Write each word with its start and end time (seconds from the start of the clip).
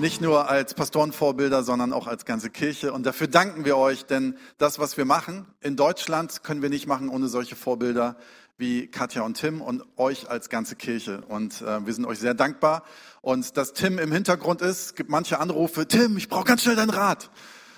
nicht 0.00 0.20
nur 0.20 0.48
als 0.48 0.74
Pastorenvorbilder, 0.74 1.62
sondern 1.62 1.92
auch 1.92 2.06
als 2.06 2.24
ganze 2.24 2.50
Kirche. 2.50 2.92
Und 2.92 3.04
dafür 3.04 3.28
danken 3.28 3.64
wir 3.64 3.76
euch, 3.76 4.06
denn 4.06 4.36
das, 4.58 4.78
was 4.78 4.96
wir 4.96 5.04
machen 5.04 5.46
in 5.60 5.76
Deutschland, 5.76 6.42
können 6.42 6.62
wir 6.62 6.70
nicht 6.70 6.86
machen 6.86 7.08
ohne 7.08 7.28
solche 7.28 7.54
Vorbilder 7.54 8.16
wie 8.56 8.86
Katja 8.86 9.22
und 9.22 9.34
Tim 9.34 9.60
und 9.60 9.84
euch 9.96 10.28
als 10.30 10.48
ganze 10.48 10.76
Kirche. 10.76 11.22
Und 11.28 11.62
äh, 11.62 11.86
wir 11.86 11.94
sind 11.94 12.04
euch 12.06 12.18
sehr 12.18 12.34
dankbar. 12.34 12.84
Und 13.22 13.56
dass 13.56 13.72
Tim 13.72 13.98
im 13.98 14.12
Hintergrund 14.12 14.62
ist, 14.62 14.96
gibt 14.96 15.10
manche 15.10 15.38
Anrufe, 15.38 15.86
Tim, 15.86 16.16
ich 16.16 16.28
brauche 16.28 16.44
ganz 16.44 16.62
schnell 16.62 16.76
deinen 16.76 16.90
Rat. 16.90 17.30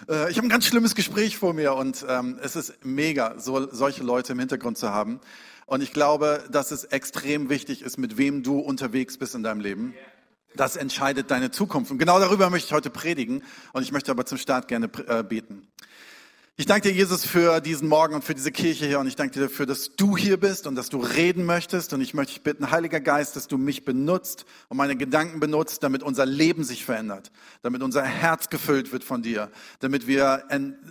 Äh, 0.09 0.31
ich 0.31 0.37
habe 0.37 0.47
ein 0.47 0.51
ganz 0.51 0.65
schlimmes 0.67 0.95
Gespräch 0.95 1.37
vor 1.39 1.55
mir 1.55 1.75
und 1.75 2.05
ähm, 2.09 2.39
es 2.43 2.57
ist 2.57 2.85
mega, 2.85 3.39
so, 3.39 3.73
solche 3.73 4.03
Leute 4.03 4.33
im 4.33 4.39
Hintergrund 4.39 4.79
zu 4.79 4.91
haben. 4.91 5.21
Und 5.67 5.83
ich 5.83 5.93
glaube, 5.93 6.45
dass 6.51 6.71
es 6.71 6.85
extrem 6.85 7.49
wichtig 7.49 7.83
ist, 7.83 7.97
mit 7.97 8.17
wem 8.17 8.43
du 8.43 8.59
unterwegs 8.59 9.19
bist 9.19 9.35
in 9.35 9.43
deinem 9.43 9.61
Leben. 9.61 9.95
Das 10.57 10.77
entscheidet 10.77 11.31
deine 11.31 11.51
Zukunft. 11.51 11.91
Und 11.91 11.99
genau 11.99 12.19
darüber 12.19 12.51
möchte 12.51 12.67
ich 12.69 12.73
heute 12.73 12.91
predigen. 12.91 13.43
Und 13.73 13.83
ich 13.83 13.93
möchte 13.93 14.11
aber 14.11 14.27
zum 14.27 14.39
Start 14.39 14.69
gerne 14.69 14.91
äh, 15.07 15.23
beten. 15.23 15.69
Ich 16.55 16.67
danke 16.67 16.91
dir, 16.91 16.95
Jesus, 16.95 17.25
für 17.25 17.63
diesen 17.63 17.89
Morgen 17.89 18.15
und 18.15 18.25
für 18.25 18.35
diese 18.35 18.53
Kirche 18.53 18.85
hier. 18.87 19.01
Und 19.01 19.07
ich 19.07 19.17
danke 19.17 19.33
dir 19.33 19.49
dafür, 19.49 19.65
dass 19.65 19.97
du 19.97 20.19
hier 20.19 20.39
bist 20.39 20.67
und 20.67 20.75
dass 20.75 20.91
du 20.91 20.99
reden 20.99 21.47
möchtest. 21.47 21.95
Und 21.95 22.03
ich 22.03 22.13
möchte 22.13 22.35
dich 22.35 22.43
bitten, 22.43 22.71
Heiliger 22.71 23.01
Geist, 23.01 23.37
dass 23.37 23.49
du 23.49 23.57
mich 23.57 23.87
benutzt 23.87 24.45
und 24.69 24.77
meine 24.77 24.95
Gedanken 24.95 25.41
benutzt, 25.41 25.83
damit 25.83 26.03
unser 26.03 26.27
Leben 26.27 26.63
sich 26.63 26.85
verändert, 26.85 27.33
damit 27.63 27.83
unser 27.83 28.03
Herz 28.03 28.51
gefüllt 28.51 28.93
wird 28.93 29.03
von 29.03 29.23
dir, 29.23 29.51
damit 29.81 30.07
wir 30.07 30.45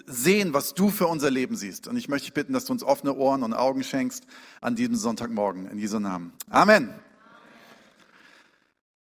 sehen, 0.07 0.55
was 0.55 0.73
du 0.73 0.89
für 0.89 1.05
unser 1.05 1.29
Leben 1.29 1.55
siehst. 1.55 1.87
Und 1.87 1.95
ich 1.95 2.09
möchte 2.09 2.25
dich 2.25 2.33
bitten, 2.33 2.53
dass 2.53 2.65
du 2.65 2.73
uns 2.73 2.83
offene 2.83 3.13
Ohren 3.13 3.43
und 3.43 3.53
Augen 3.53 3.83
schenkst 3.83 4.25
an 4.61 4.75
diesem 4.75 4.95
Sonntagmorgen. 4.95 5.67
In 5.67 5.77
Jesu 5.77 5.99
Namen. 5.99 6.33
Amen. 6.49 6.89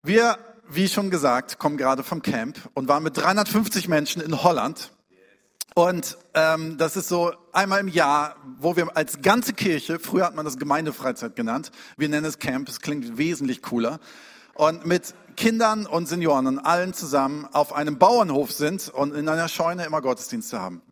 Wir, 0.02 0.38
wie 0.70 0.88
schon 0.88 1.10
gesagt, 1.10 1.58
kommen 1.58 1.76
gerade 1.76 2.02
vom 2.02 2.22
Camp 2.22 2.58
und 2.74 2.88
waren 2.88 3.02
mit 3.02 3.16
350 3.16 3.88
Menschen 3.88 4.22
in 4.22 4.42
Holland 4.42 4.92
und 5.78 6.18
ähm, 6.34 6.76
das 6.76 6.96
ist 6.96 7.06
so 7.06 7.32
einmal 7.52 7.78
im 7.78 7.86
Jahr, 7.86 8.34
wo 8.58 8.74
wir 8.74 8.96
als 8.96 9.22
ganze 9.22 9.52
Kirche, 9.52 10.00
früher 10.00 10.24
hat 10.24 10.34
man 10.34 10.44
das 10.44 10.58
Gemeindefreizeit 10.58 11.36
genannt, 11.36 11.70
wir 11.96 12.08
nennen 12.08 12.26
es 12.26 12.40
Camp, 12.40 12.68
es 12.68 12.80
klingt 12.80 13.16
wesentlich 13.16 13.62
cooler, 13.62 14.00
und 14.54 14.86
mit 14.86 15.14
Kindern 15.36 15.86
und 15.86 16.08
Senioren 16.08 16.48
und 16.48 16.58
allen 16.58 16.94
zusammen 16.94 17.46
auf 17.52 17.72
einem 17.72 17.96
Bauernhof 17.96 18.50
sind 18.50 18.88
und 18.88 19.14
in 19.14 19.28
einer 19.28 19.46
Scheune 19.46 19.84
immer 19.84 20.02
Gottesdienste 20.02 20.60
haben. 20.60 20.82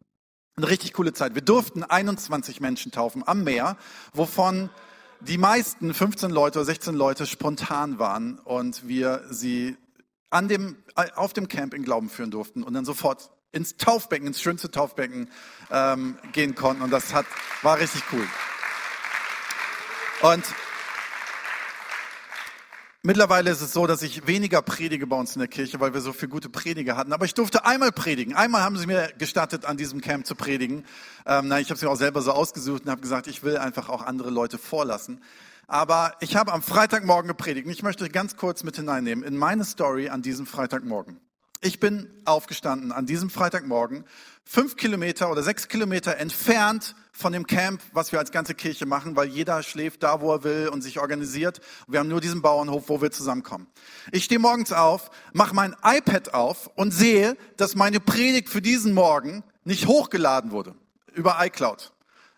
Eine 0.56 0.68
richtig 0.68 0.92
coole 0.92 1.12
Zeit. 1.12 1.34
Wir 1.34 1.42
durften 1.42 1.82
21 1.82 2.60
Menschen 2.60 2.92
taufen 2.92 3.26
am 3.26 3.42
Meer, 3.42 3.76
wovon 4.14 4.70
die 5.20 5.38
meisten 5.38 5.94
15 5.94 6.30
Leute 6.30 6.58
oder 6.58 6.66
16 6.66 6.94
Leute 6.94 7.26
spontan 7.26 7.98
waren 7.98 8.38
und 8.40 8.86
wir 8.88 9.24
sie 9.30 9.76
an 10.30 10.48
dem, 10.48 10.76
auf 11.14 11.32
dem 11.32 11.48
Camp 11.48 11.74
in 11.74 11.82
Glauben 11.82 12.10
führen 12.10 12.30
durften 12.30 12.62
und 12.62 12.74
dann 12.74 12.84
sofort 12.84 13.30
ins 13.52 13.76
Taufbecken, 13.76 14.26
ins 14.26 14.40
schönste 14.40 14.70
Taufbecken 14.70 15.30
ähm, 15.70 16.18
gehen 16.32 16.54
konnten. 16.54 16.82
Und 16.82 16.90
das 16.90 17.14
hat, 17.14 17.26
war 17.62 17.78
richtig 17.78 18.02
cool. 18.12 18.26
Und 20.22 20.44
mittlerweile 23.06 23.50
ist 23.50 23.62
es 23.62 23.72
so, 23.72 23.86
dass 23.86 24.02
ich 24.02 24.26
weniger 24.26 24.60
predige 24.60 25.06
bei 25.06 25.16
uns 25.16 25.34
in 25.34 25.38
der 25.38 25.48
Kirche, 25.48 25.80
weil 25.80 25.94
wir 25.94 26.00
so 26.00 26.12
viele 26.12 26.28
gute 26.28 26.50
Prediger 26.50 26.96
hatten. 26.96 27.12
Aber 27.12 27.24
ich 27.24 27.34
durfte 27.34 27.64
einmal 27.64 27.92
predigen. 27.92 28.34
Einmal 28.34 28.62
haben 28.62 28.76
sie 28.76 28.86
mir 28.86 29.10
gestattet, 29.16 29.64
an 29.64 29.76
diesem 29.76 30.00
Camp 30.00 30.26
zu 30.26 30.34
predigen. 30.34 30.84
Ähm, 31.24 31.48
nein, 31.48 31.62
ich 31.62 31.68
habe 31.70 31.76
es 31.76 31.82
mir 31.82 31.88
auch 31.88 31.96
selber 31.96 32.20
so 32.20 32.32
ausgesucht 32.32 32.84
und 32.84 32.90
habe 32.90 33.00
gesagt, 33.00 33.28
ich 33.28 33.42
will 33.42 33.56
einfach 33.56 33.88
auch 33.88 34.02
andere 34.02 34.30
Leute 34.30 34.58
vorlassen. 34.58 35.22
Aber 35.68 36.14
ich 36.20 36.36
habe 36.36 36.52
am 36.52 36.62
Freitagmorgen 36.62 37.28
gepredigt 37.28 37.66
und 37.66 37.72
ich 37.72 37.82
möchte 37.82 38.08
ganz 38.08 38.36
kurz 38.36 38.62
mit 38.62 38.76
hineinnehmen 38.76 39.24
in 39.24 39.36
meine 39.36 39.64
Story 39.64 40.08
an 40.08 40.22
diesem 40.22 40.46
Freitagmorgen. 40.46 41.18
Ich 41.62 41.80
bin 41.80 42.10
aufgestanden 42.24 42.92
an 42.92 43.06
diesem 43.06 43.30
Freitagmorgen, 43.30 44.04
fünf 44.44 44.76
Kilometer 44.76 45.30
oder 45.30 45.42
sechs 45.42 45.68
Kilometer 45.68 46.18
entfernt 46.18 46.94
von 47.12 47.32
dem 47.32 47.46
Camp, 47.46 47.80
was 47.92 48.12
wir 48.12 48.18
als 48.18 48.30
ganze 48.30 48.54
Kirche 48.54 48.84
machen, 48.84 49.16
weil 49.16 49.28
jeder 49.28 49.62
schläft 49.62 50.02
da, 50.02 50.20
wo 50.20 50.32
er 50.32 50.44
will 50.44 50.68
und 50.68 50.82
sich 50.82 51.00
organisiert. 51.00 51.60
Wir 51.88 52.00
haben 52.00 52.08
nur 52.08 52.20
diesen 52.20 52.42
Bauernhof, 52.42 52.88
wo 52.88 53.00
wir 53.00 53.10
zusammenkommen. 53.10 53.66
Ich 54.12 54.24
stehe 54.24 54.38
morgens 54.38 54.72
auf, 54.72 55.10
mache 55.32 55.54
mein 55.54 55.74
iPad 55.82 56.34
auf 56.34 56.70
und 56.76 56.92
sehe, 56.92 57.36
dass 57.56 57.74
meine 57.74 58.00
Predigt 58.00 58.50
für 58.50 58.60
diesen 58.60 58.92
Morgen 58.92 59.42
nicht 59.64 59.86
hochgeladen 59.86 60.50
wurde 60.50 60.74
über 61.14 61.38
iCloud. 61.40 61.92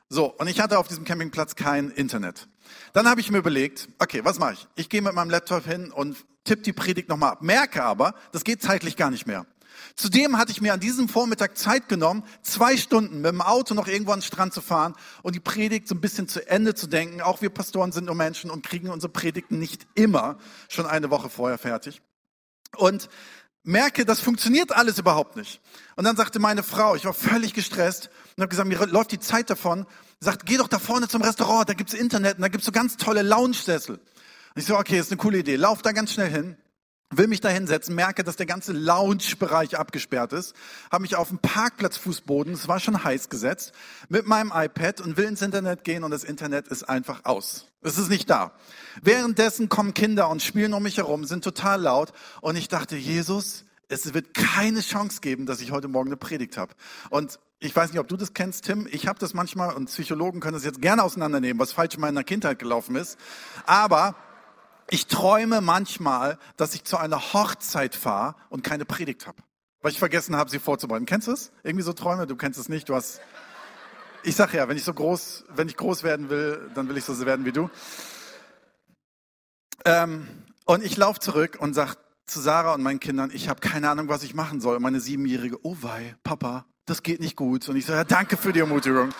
So, 0.08 0.26
und 0.26 0.46
ich 0.46 0.60
hatte 0.60 0.78
auf 0.78 0.88
diesem 0.88 1.04
Campingplatz 1.04 1.56
kein 1.56 1.90
Internet. 1.90 2.48
Dann 2.92 3.08
habe 3.08 3.20
ich 3.20 3.30
mir 3.30 3.38
überlegt, 3.38 3.88
okay, 3.98 4.24
was 4.24 4.38
mache 4.38 4.54
ich? 4.54 4.68
Ich 4.76 4.88
gehe 4.88 5.02
mit 5.02 5.12
meinem 5.12 5.30
Laptop 5.30 5.64
hin 5.64 5.90
und 5.90 6.24
tippe 6.48 6.62
die 6.62 6.72
Predigt 6.72 7.08
nochmal 7.08 7.32
ab. 7.32 7.42
Merke 7.42 7.84
aber, 7.84 8.14
das 8.32 8.42
geht 8.42 8.62
zeitlich 8.62 8.96
gar 8.96 9.10
nicht 9.10 9.26
mehr. 9.26 9.46
Zudem 9.94 10.38
hatte 10.38 10.50
ich 10.50 10.60
mir 10.60 10.72
an 10.72 10.80
diesem 10.80 11.08
Vormittag 11.08 11.56
Zeit 11.56 11.88
genommen, 11.88 12.24
zwei 12.42 12.76
Stunden 12.76 13.20
mit 13.20 13.30
dem 13.30 13.42
Auto 13.42 13.74
noch 13.74 13.86
irgendwo 13.86 14.12
an 14.12 14.20
den 14.20 14.24
Strand 14.24 14.54
zu 14.54 14.60
fahren 14.60 14.94
und 15.22 15.34
die 15.34 15.40
Predigt 15.40 15.88
so 15.88 15.94
ein 15.94 16.00
bisschen 16.00 16.28
zu 16.28 16.48
Ende 16.48 16.74
zu 16.74 16.86
denken. 16.86 17.20
Auch 17.20 17.42
wir 17.42 17.50
Pastoren 17.50 17.92
sind 17.92 18.06
nur 18.06 18.14
Menschen 18.14 18.50
und 18.50 18.64
kriegen 18.64 18.88
unsere 18.88 19.12
Predigten 19.12 19.58
nicht 19.58 19.86
immer 19.94 20.38
schon 20.68 20.86
eine 20.86 21.10
Woche 21.10 21.28
vorher 21.28 21.58
fertig. 21.58 22.00
Und 22.76 23.08
merke, 23.62 24.04
das 24.04 24.20
funktioniert 24.20 24.72
alles 24.72 24.98
überhaupt 24.98 25.36
nicht. 25.36 25.60
Und 25.96 26.04
dann 26.04 26.16
sagte 26.16 26.38
meine 26.38 26.62
Frau, 26.62 26.94
ich 26.96 27.04
war 27.04 27.14
völlig 27.14 27.52
gestresst 27.52 28.08
und 28.36 28.42
habe 28.42 28.48
gesagt, 28.48 28.68
mir 28.68 28.86
läuft 28.86 29.12
die 29.12 29.20
Zeit 29.20 29.50
davon. 29.50 29.86
Sagt, 30.20 30.46
geh 30.46 30.56
doch 30.56 30.68
da 30.68 30.78
vorne 30.78 31.08
zum 31.08 31.22
Restaurant, 31.22 31.68
da 31.68 31.74
gibt's 31.74 31.94
Internet 31.94 32.36
und 32.36 32.42
da 32.42 32.48
gibt's 32.48 32.66
so 32.66 32.72
ganz 32.72 32.96
tolle 32.96 33.22
Lounge-Sessel. 33.22 34.00
Ich 34.58 34.64
so, 34.64 34.76
okay, 34.76 34.98
ist 34.98 35.12
eine 35.12 35.18
coole 35.18 35.38
Idee. 35.38 35.54
Lauf 35.54 35.82
da 35.82 35.92
ganz 35.92 36.12
schnell 36.12 36.28
hin, 36.28 36.56
will 37.10 37.28
mich 37.28 37.40
da 37.40 37.48
hinsetzen, 37.48 37.94
merke, 37.94 38.24
dass 38.24 38.34
der 38.34 38.46
ganze 38.46 38.72
Lounge-Bereich 38.72 39.78
abgesperrt 39.78 40.32
ist, 40.32 40.52
habe 40.90 41.02
mich 41.02 41.14
auf 41.14 41.28
dem 41.28 41.38
Parkplatzfußboden, 41.38 42.54
es 42.54 42.66
war 42.66 42.80
schon 42.80 43.04
heiß 43.04 43.28
gesetzt, 43.28 43.70
mit 44.08 44.26
meinem 44.26 44.50
iPad 44.52 45.00
und 45.00 45.16
will 45.16 45.26
ins 45.26 45.42
Internet 45.42 45.84
gehen 45.84 46.02
und 46.02 46.10
das 46.10 46.24
Internet 46.24 46.66
ist 46.66 46.82
einfach 46.82 47.24
aus. 47.24 47.68
Es 47.82 47.98
ist 47.98 48.10
nicht 48.10 48.28
da. 48.30 48.50
Währenddessen 49.00 49.68
kommen 49.68 49.94
Kinder 49.94 50.28
und 50.28 50.42
spielen 50.42 50.74
um 50.74 50.82
mich 50.82 50.96
herum, 50.96 51.24
sind 51.24 51.44
total 51.44 51.80
laut 51.80 52.12
und 52.40 52.56
ich 52.56 52.66
dachte, 52.66 52.96
Jesus, 52.96 53.64
es 53.86 54.12
wird 54.12 54.34
keine 54.34 54.80
Chance 54.80 55.20
geben, 55.20 55.46
dass 55.46 55.60
ich 55.60 55.70
heute 55.70 55.86
Morgen 55.86 56.08
eine 56.08 56.16
Predigt 56.16 56.56
habe. 56.56 56.74
Und 57.10 57.38
ich 57.60 57.76
weiß 57.76 57.92
nicht, 57.92 58.00
ob 58.00 58.08
du 58.08 58.16
das 58.16 58.34
kennst, 58.34 58.64
Tim. 58.64 58.88
Ich 58.90 59.06
habe 59.06 59.20
das 59.20 59.34
manchmal 59.34 59.72
und 59.76 59.86
Psychologen 59.86 60.40
können 60.40 60.54
das 60.54 60.64
jetzt 60.64 60.82
gerne 60.82 61.04
auseinandernehmen, 61.04 61.60
was 61.60 61.70
falsch 61.70 61.94
in 61.94 62.00
meiner 62.00 62.24
Kindheit 62.24 62.58
gelaufen 62.58 62.96
ist. 62.96 63.18
Aber 63.64 64.16
ich 64.90 65.06
träume 65.06 65.60
manchmal, 65.60 66.38
dass 66.56 66.74
ich 66.74 66.84
zu 66.84 66.96
einer 66.96 67.32
Hochzeit 67.32 67.94
fahre 67.94 68.36
und 68.48 68.62
keine 68.62 68.84
Predigt 68.84 69.26
habe, 69.26 69.42
weil 69.82 69.92
ich 69.92 69.98
vergessen 69.98 70.36
habe, 70.36 70.50
sie 70.50 70.58
vorzubereiten. 70.58 71.06
Kennst 71.06 71.28
du 71.28 71.32
es? 71.32 71.52
Irgendwie 71.62 71.82
so 71.82 71.92
Träume? 71.92 72.26
Du 72.26 72.36
kennst 72.36 72.58
es 72.58 72.68
nicht. 72.68 72.88
Du 72.88 72.94
hast. 72.94 73.20
Ich 74.22 74.34
sag 74.34 74.52
ja, 74.52 74.68
wenn 74.68 74.76
ich 74.76 74.84
so 74.84 74.94
groß, 74.94 75.44
wenn 75.50 75.68
ich 75.68 75.76
groß 75.76 76.02
werden 76.02 76.28
will, 76.28 76.70
dann 76.74 76.88
will 76.88 76.96
ich 76.96 77.04
so 77.04 77.18
werden 77.24 77.44
wie 77.44 77.52
du. 77.52 77.70
Ähm, 79.84 80.26
und 80.64 80.84
ich 80.84 80.96
laufe 80.96 81.20
zurück 81.20 81.56
und 81.60 81.74
sag 81.74 81.96
zu 82.26 82.40
Sarah 82.40 82.74
und 82.74 82.82
meinen 82.82 83.00
Kindern, 83.00 83.30
ich 83.32 83.48
habe 83.48 83.60
keine 83.60 83.88
Ahnung, 83.88 84.08
was 84.08 84.22
ich 84.22 84.34
machen 84.34 84.60
soll. 84.60 84.76
Und 84.76 84.82
meine 84.82 85.00
siebenjährige, 85.00 85.58
oh 85.62 85.76
wei, 85.80 86.16
Papa, 86.24 86.66
das 86.84 87.02
geht 87.02 87.20
nicht 87.20 87.36
gut. 87.36 87.68
Und 87.68 87.76
ich 87.76 87.86
sage, 87.86 87.98
ja, 87.98 88.04
danke 88.04 88.36
für 88.36 88.52
die 88.52 88.60
Ermutigung. 88.60 89.10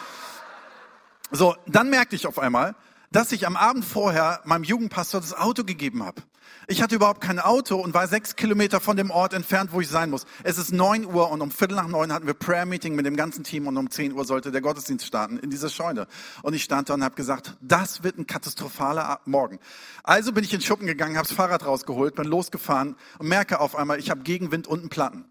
So, 1.31 1.57
dann 1.67 1.91
merkte 1.91 2.17
ich 2.17 2.27
auf 2.27 2.39
einmal, 2.39 2.75
dass 3.11 3.33
ich 3.33 3.47
am 3.47 3.57
Abend 3.57 3.85
vorher 3.85 4.41
meinem 4.45 4.65
Jugendpastor 4.65 5.21
das 5.21 5.35
Auto 5.35 5.65
gegeben 5.65 6.05
habe. 6.05 6.23
Ich 6.71 6.83
hatte 6.83 6.95
überhaupt 6.95 7.23
kein 7.23 7.39
Auto 7.39 7.77
und 7.77 7.95
war 7.95 8.07
sechs 8.09 8.37
Kilometer 8.37 8.79
von 8.81 8.97
dem 8.97 9.11
Ort 9.11 9.33
entfernt, 9.33 9.71
wo 9.73 9.81
ich 9.81 9.89
sein 9.89 10.11
muss. 10.11 10.27
Es 10.43 10.59
ist 10.59 10.71
neun 10.71 11.07
Uhr 11.07 11.31
und 11.31 11.41
um 11.41 11.51
Viertel 11.51 11.77
nach 11.77 11.89
neun 11.89 12.13
hatten 12.13 12.27
wir 12.27 12.35
Prayer 12.35 12.67
Meeting 12.67 12.95
mit 12.95 13.07
dem 13.07 13.17
ganzen 13.17 13.43
Team 13.43 13.67
und 13.67 13.77
um 13.79 13.91
zehn 13.91 14.13
Uhr 14.13 14.25
sollte 14.27 14.51
der 14.51 14.61
Gottesdienst 14.61 15.07
starten 15.07 15.39
in 15.39 15.49
dieser 15.49 15.71
Scheune. 15.71 16.07
Und 16.43 16.53
ich 16.53 16.63
stand 16.63 16.91
da 16.91 16.95
und 16.95 17.03
habe 17.03 17.15
gesagt, 17.15 17.57
das 17.63 18.03
wird 18.03 18.19
ein 18.19 18.27
katastrophaler 18.27 19.21
Morgen. 19.25 19.61
Also 20.03 20.33
bin 20.33 20.45
ich 20.45 20.53
in 20.53 20.61
den 20.61 20.67
Schuppen 20.67 20.87
gegangen, 20.87 21.17
habe 21.17 21.27
das 21.27 21.37
Fahrrad 21.37 21.65
rausgeholt, 21.65 22.15
bin 22.15 22.27
losgefahren 22.27 22.97
und 23.19 23.29
merke 23.29 23.61
auf 23.61 23.75
einmal, 23.75 23.99
ich 23.99 24.11
habe 24.11 24.21
Gegenwind 24.21 24.67
unten 24.67 24.91
Platten. 24.91 25.25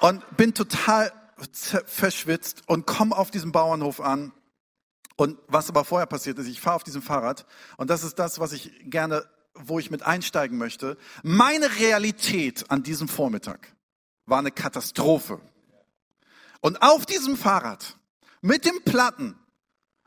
Und 0.00 0.22
bin 0.36 0.52
total 0.52 1.12
verschwitzt 1.86 2.62
und 2.66 2.86
komme 2.86 3.16
auf 3.16 3.30
diesem 3.30 3.52
Bauernhof 3.52 4.00
an 4.00 4.32
und 5.16 5.38
was 5.46 5.68
aber 5.68 5.84
vorher 5.84 6.06
passiert 6.06 6.38
ist, 6.38 6.48
ich 6.48 6.60
fahre 6.60 6.76
auf 6.76 6.84
diesem 6.84 7.02
Fahrrad 7.02 7.46
und 7.76 7.90
das 7.90 8.02
ist 8.02 8.18
das, 8.18 8.40
was 8.40 8.52
ich 8.52 8.72
gerne, 8.84 9.24
wo 9.54 9.78
ich 9.78 9.90
mit 9.90 10.02
einsteigen 10.02 10.58
möchte. 10.58 10.96
Meine 11.22 11.78
Realität 11.78 12.70
an 12.70 12.82
diesem 12.82 13.08
Vormittag 13.08 13.74
war 14.26 14.38
eine 14.38 14.50
Katastrophe. 14.50 15.40
Und 16.60 16.82
auf 16.82 17.06
diesem 17.06 17.36
Fahrrad 17.36 17.96
mit 18.40 18.64
dem 18.64 18.82
Platten 18.84 19.36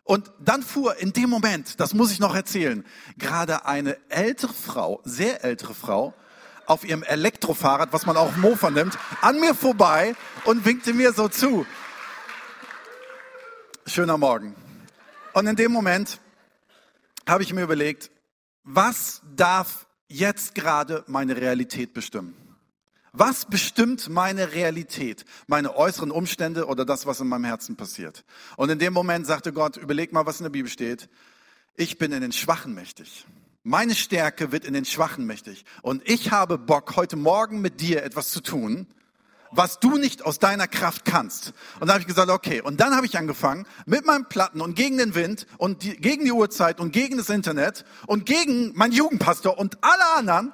Und 0.07 0.31
dann 0.39 0.63
fuhr 0.63 0.95
in 0.97 1.11
dem 1.11 1.29
Moment, 1.29 1.81
das 1.81 1.93
muss 1.93 2.13
ich 2.13 2.19
noch 2.19 2.33
erzählen, 2.33 2.85
gerade 3.17 3.65
eine 3.65 3.97
ältere 4.09 4.53
Frau, 4.53 5.01
sehr 5.03 5.43
ältere 5.43 5.73
Frau, 5.73 6.13
auf 6.65 6.85
ihrem 6.85 7.03
Elektrofahrrad, 7.03 7.91
was 7.91 8.05
man 8.05 8.15
auch 8.15 8.35
Mofa 8.37 8.69
nimmt, 8.69 8.97
an 9.21 9.37
mir 9.41 9.53
vorbei 9.53 10.15
und 10.45 10.63
winkte 10.63 10.93
mir 10.93 11.11
so 11.11 11.27
zu. 11.27 11.65
Schöner 13.85 14.17
Morgen. 14.17 14.66
Und 15.37 15.45
in 15.45 15.55
dem 15.55 15.71
Moment 15.71 16.19
habe 17.27 17.43
ich 17.43 17.53
mir 17.53 17.61
überlegt, 17.61 18.09
was 18.63 19.21
darf 19.35 19.85
jetzt 20.07 20.55
gerade 20.55 21.03
meine 21.05 21.37
Realität 21.37 21.93
bestimmen? 21.93 22.33
Was 23.11 23.45
bestimmt 23.45 24.09
meine 24.09 24.53
Realität, 24.53 25.25
meine 25.45 25.75
äußeren 25.75 26.09
Umstände 26.09 26.65
oder 26.65 26.85
das, 26.85 27.05
was 27.05 27.19
in 27.19 27.27
meinem 27.27 27.43
Herzen 27.43 27.75
passiert? 27.75 28.25
Und 28.55 28.71
in 28.71 28.79
dem 28.79 28.93
Moment 28.93 29.27
sagte 29.27 29.53
Gott, 29.53 29.77
überleg 29.77 30.11
mal, 30.11 30.25
was 30.25 30.39
in 30.39 30.45
der 30.45 30.49
Bibel 30.49 30.71
steht. 30.71 31.07
Ich 31.75 31.99
bin 31.99 32.13
in 32.13 32.21
den 32.21 32.31
Schwachen 32.31 32.73
mächtig. 32.73 33.27
Meine 33.61 33.93
Stärke 33.93 34.51
wird 34.51 34.65
in 34.65 34.73
den 34.73 34.85
Schwachen 34.85 35.27
mächtig. 35.27 35.65
Und 35.83 36.01
ich 36.09 36.31
habe 36.31 36.57
Bock, 36.57 36.95
heute 36.95 37.15
Morgen 37.15 37.61
mit 37.61 37.79
dir 37.79 38.01
etwas 38.01 38.31
zu 38.31 38.41
tun, 38.41 38.87
was 39.57 39.79
du 39.79 39.97
nicht 39.97 40.23
aus 40.23 40.39
deiner 40.39 40.67
Kraft 40.67 41.03
kannst. 41.03 41.53
Und 41.79 41.87
da 41.87 41.93
habe 41.93 42.01
ich 42.01 42.07
gesagt, 42.07 42.29
okay. 42.29 42.61
Und 42.61 42.79
dann 42.79 42.95
habe 42.95 43.05
ich 43.05 43.17
angefangen 43.17 43.65
mit 43.85 44.05
meinem 44.05 44.29
Platten 44.29 44.61
und 44.61 44.75
gegen 44.75 44.97
den 44.97 45.15
Wind 45.15 45.47
und 45.57 45.83
die, 45.83 45.97
gegen 45.97 46.25
die 46.25 46.31
Uhrzeit 46.31 46.79
und 46.79 46.91
gegen 46.91 47.17
das 47.17 47.29
Internet 47.29 47.83
und 48.05 48.25
gegen 48.25 48.77
meinen 48.77 48.93
Jugendpastor 48.93 49.57
und 49.57 49.77
alle 49.81 50.15
anderen 50.15 50.53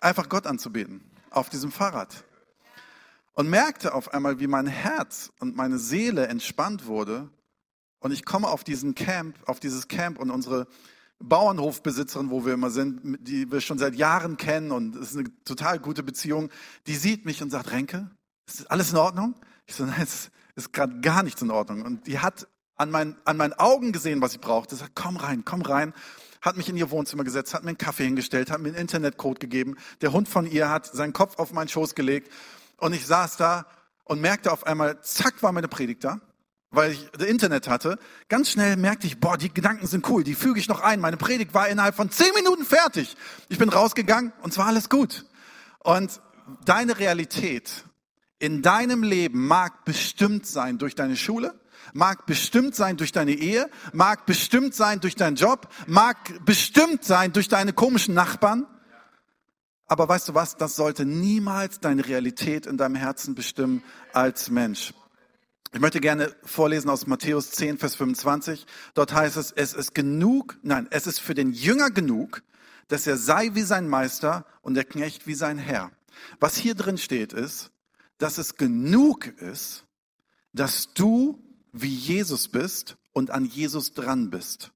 einfach 0.00 0.28
Gott 0.28 0.46
anzubeten 0.46 1.02
auf 1.30 1.48
diesem 1.48 1.70
Fahrrad 1.70 2.24
und 3.34 3.48
merkte 3.48 3.94
auf 3.94 4.12
einmal, 4.12 4.40
wie 4.40 4.46
mein 4.46 4.66
Herz 4.66 5.30
und 5.38 5.56
meine 5.56 5.78
Seele 5.78 6.26
entspannt 6.26 6.86
wurde. 6.86 7.28
Und 8.00 8.12
ich 8.12 8.24
komme 8.24 8.48
auf 8.48 8.64
diesen 8.64 8.94
Camp, 8.94 9.36
auf 9.46 9.60
dieses 9.60 9.88
Camp 9.88 10.18
und 10.18 10.30
unsere 10.30 10.66
Bauernhofbesitzerin, 11.18 12.30
wo 12.30 12.44
wir 12.44 12.54
immer 12.54 12.70
sind, 12.70 13.18
die 13.20 13.50
wir 13.50 13.60
schon 13.60 13.78
seit 13.78 13.94
Jahren 13.94 14.36
kennen 14.36 14.70
und 14.70 14.96
es 14.96 15.12
ist 15.12 15.18
eine 15.18 15.28
total 15.44 15.78
gute 15.78 16.02
Beziehung, 16.02 16.50
die 16.86 16.94
sieht 16.94 17.24
mich 17.24 17.42
und 17.42 17.50
sagt, 17.50 17.72
Renke, 17.72 18.10
ist 18.46 18.70
alles 18.70 18.92
in 18.92 18.98
Ordnung? 18.98 19.34
Ich 19.66 19.74
so, 19.74 19.84
nein, 19.84 20.02
es 20.02 20.30
ist 20.54 20.72
gerade 20.72 21.00
gar 21.00 21.22
nichts 21.22 21.42
in 21.42 21.50
Ordnung. 21.50 21.82
Und 21.82 22.06
die 22.06 22.18
hat 22.18 22.46
an, 22.76 22.90
mein, 22.90 23.16
an 23.24 23.36
meinen 23.36 23.54
Augen 23.54 23.92
gesehen, 23.92 24.20
was 24.20 24.34
ich 24.34 24.40
brauchte. 24.40 24.74
Sie 24.74 24.80
sagt, 24.80 24.94
komm 24.94 25.16
rein, 25.16 25.44
komm 25.44 25.62
rein 25.62 25.94
hat 26.46 26.56
mich 26.56 26.68
in 26.68 26.76
ihr 26.76 26.90
Wohnzimmer 26.90 27.24
gesetzt, 27.24 27.54
hat 27.54 27.64
mir 27.64 27.70
einen 27.70 27.78
Kaffee 27.78 28.04
hingestellt, 28.04 28.50
hat 28.50 28.60
mir 28.60 28.68
einen 28.68 28.76
Internetcode 28.76 29.40
gegeben. 29.40 29.76
Der 30.00 30.12
Hund 30.12 30.28
von 30.28 30.46
ihr 30.46 30.70
hat 30.70 30.86
seinen 30.86 31.12
Kopf 31.12 31.38
auf 31.38 31.52
meinen 31.52 31.68
Schoß 31.68 31.96
gelegt 31.96 32.30
und 32.76 32.94
ich 32.94 33.04
saß 33.04 33.36
da 33.36 33.66
und 34.04 34.20
merkte 34.20 34.52
auf 34.52 34.64
einmal, 34.64 35.00
zack, 35.02 35.42
war 35.42 35.50
meine 35.50 35.66
Predigt 35.66 36.04
da, 36.04 36.20
weil 36.70 36.92
ich 36.92 37.08
das 37.12 37.26
Internet 37.26 37.68
hatte. 37.68 37.98
Ganz 38.28 38.50
schnell 38.50 38.76
merkte 38.76 39.06
ich, 39.06 39.18
boah, 39.18 39.36
die 39.36 39.52
Gedanken 39.52 39.86
sind 39.86 40.08
cool, 40.08 40.24
die 40.24 40.34
füge 40.34 40.58
ich 40.60 40.68
noch 40.68 40.80
ein. 40.80 41.00
Meine 41.00 41.16
Predigt 41.16 41.54
war 41.54 41.68
innerhalb 41.68 41.94
von 41.94 42.10
zehn 42.10 42.32
Minuten 42.34 42.64
fertig. 42.64 43.16
Ich 43.48 43.58
bin 43.58 43.68
rausgegangen 43.68 44.32
und 44.42 44.50
es 44.50 44.58
war 44.58 44.66
alles 44.66 44.88
gut. 44.88 45.24
Und 45.80 46.20
deine 46.64 46.98
Realität 46.98 47.84
in 48.38 48.62
deinem 48.62 49.02
Leben 49.02 49.46
mag 49.46 49.84
bestimmt 49.84 50.46
sein 50.46 50.78
durch 50.78 50.94
deine 50.94 51.16
Schule, 51.16 51.54
mag 51.94 52.26
bestimmt 52.26 52.74
sein 52.74 52.96
durch 52.96 53.12
deine 53.12 53.32
Ehe, 53.32 53.70
mag 53.92 54.26
bestimmt 54.26 54.74
sein 54.74 55.00
durch 55.00 55.14
deinen 55.14 55.36
Job, 55.36 55.68
mag 55.86 56.44
bestimmt 56.44 57.04
sein 57.04 57.32
durch 57.32 57.48
deine 57.48 57.72
komischen 57.72 58.14
Nachbarn. 58.14 58.66
Aber 59.86 60.08
weißt 60.08 60.28
du 60.28 60.34
was, 60.34 60.56
das 60.56 60.74
sollte 60.74 61.06
niemals 61.06 61.78
deine 61.78 62.06
Realität 62.06 62.66
in 62.66 62.76
deinem 62.76 62.96
Herzen 62.96 63.34
bestimmen 63.36 63.84
als 64.12 64.50
Mensch. 64.50 64.92
Ich 65.76 65.82
möchte 65.82 66.00
gerne 66.00 66.34
vorlesen 66.42 66.88
aus 66.88 67.06
Matthäus 67.06 67.50
10, 67.50 67.76
Vers 67.76 67.96
25. 67.96 68.64
Dort 68.94 69.12
heißt 69.12 69.36
es, 69.36 69.52
es 69.52 69.74
ist 69.74 69.94
genug, 69.94 70.56
nein, 70.62 70.86
es 70.88 71.06
ist 71.06 71.20
für 71.20 71.34
den 71.34 71.52
Jünger 71.52 71.90
genug, 71.90 72.42
dass 72.88 73.06
er 73.06 73.18
sei 73.18 73.50
wie 73.52 73.60
sein 73.60 73.86
Meister 73.86 74.46
und 74.62 74.72
der 74.72 74.84
Knecht 74.84 75.26
wie 75.26 75.34
sein 75.34 75.58
Herr. 75.58 75.90
Was 76.40 76.56
hier 76.56 76.74
drin 76.74 76.96
steht 76.96 77.34
ist, 77.34 77.72
dass 78.16 78.38
es 78.38 78.54
genug 78.54 79.26
ist, 79.26 79.84
dass 80.54 80.94
du 80.94 81.38
wie 81.74 81.94
Jesus 81.94 82.48
bist 82.48 82.96
und 83.12 83.30
an 83.30 83.44
Jesus 83.44 83.92
dran 83.92 84.30
bist. 84.30 84.72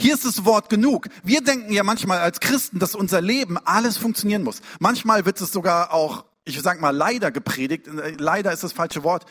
Hier 0.00 0.14
ist 0.14 0.24
das 0.24 0.44
Wort 0.44 0.68
genug. 0.68 1.10
Wir 1.22 1.42
denken 1.42 1.72
ja 1.72 1.84
manchmal 1.84 2.18
als 2.18 2.40
Christen, 2.40 2.80
dass 2.80 2.96
unser 2.96 3.20
Leben 3.20 3.56
alles 3.56 3.98
funktionieren 3.98 4.42
muss. 4.42 4.62
Manchmal 4.80 5.26
wird 5.26 5.40
es 5.40 5.52
sogar 5.52 5.94
auch, 5.94 6.24
ich 6.44 6.60
sag 6.60 6.80
mal, 6.80 6.90
leider 6.90 7.30
gepredigt. 7.30 7.88
Leider 8.18 8.52
ist 8.52 8.64
das 8.64 8.72
falsche 8.72 9.04
Wort. 9.04 9.26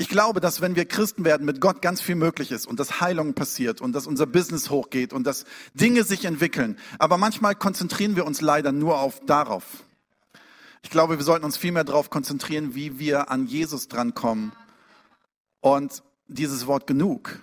Ich 0.00 0.08
glaube, 0.08 0.38
dass 0.40 0.60
wenn 0.60 0.76
wir 0.76 0.84
Christen 0.84 1.24
werden, 1.24 1.44
mit 1.44 1.60
Gott 1.60 1.82
ganz 1.82 2.00
viel 2.00 2.14
möglich 2.14 2.52
ist 2.52 2.66
und 2.66 2.78
dass 2.78 3.00
Heilung 3.00 3.34
passiert 3.34 3.80
und 3.80 3.92
dass 3.92 4.06
unser 4.06 4.26
Business 4.26 4.70
hochgeht 4.70 5.12
und 5.12 5.26
dass 5.26 5.44
Dinge 5.74 6.04
sich 6.04 6.24
entwickeln. 6.24 6.78
Aber 7.00 7.18
manchmal 7.18 7.56
konzentrieren 7.56 8.14
wir 8.14 8.24
uns 8.24 8.40
leider 8.40 8.70
nur 8.70 9.00
auf 9.00 9.18
darauf. 9.26 9.64
Ich 10.82 10.90
glaube, 10.90 11.18
wir 11.18 11.24
sollten 11.24 11.44
uns 11.44 11.56
viel 11.56 11.72
mehr 11.72 11.82
darauf 11.82 12.10
konzentrieren, 12.10 12.76
wie 12.76 13.00
wir 13.00 13.32
an 13.32 13.46
Jesus 13.46 13.88
drankommen. 13.88 14.52
Und 15.60 16.04
dieses 16.28 16.68
Wort 16.68 16.86
genug. 16.86 17.40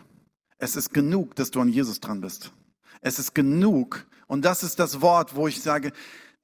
Es 0.58 0.78
ist 0.78 0.94
genug, 0.94 1.36
dass 1.36 1.52
du 1.52 1.60
an 1.60 1.68
Jesus 1.68 2.00
dran 2.00 2.22
bist. 2.22 2.54
Es 3.02 3.20
ist 3.20 3.36
genug. 3.36 4.06
Und 4.28 4.46
das 4.46 4.64
ist 4.64 4.80
das 4.80 5.02
Wort, 5.02 5.36
wo 5.36 5.50
ich 5.50 5.62
sage, 5.62 5.92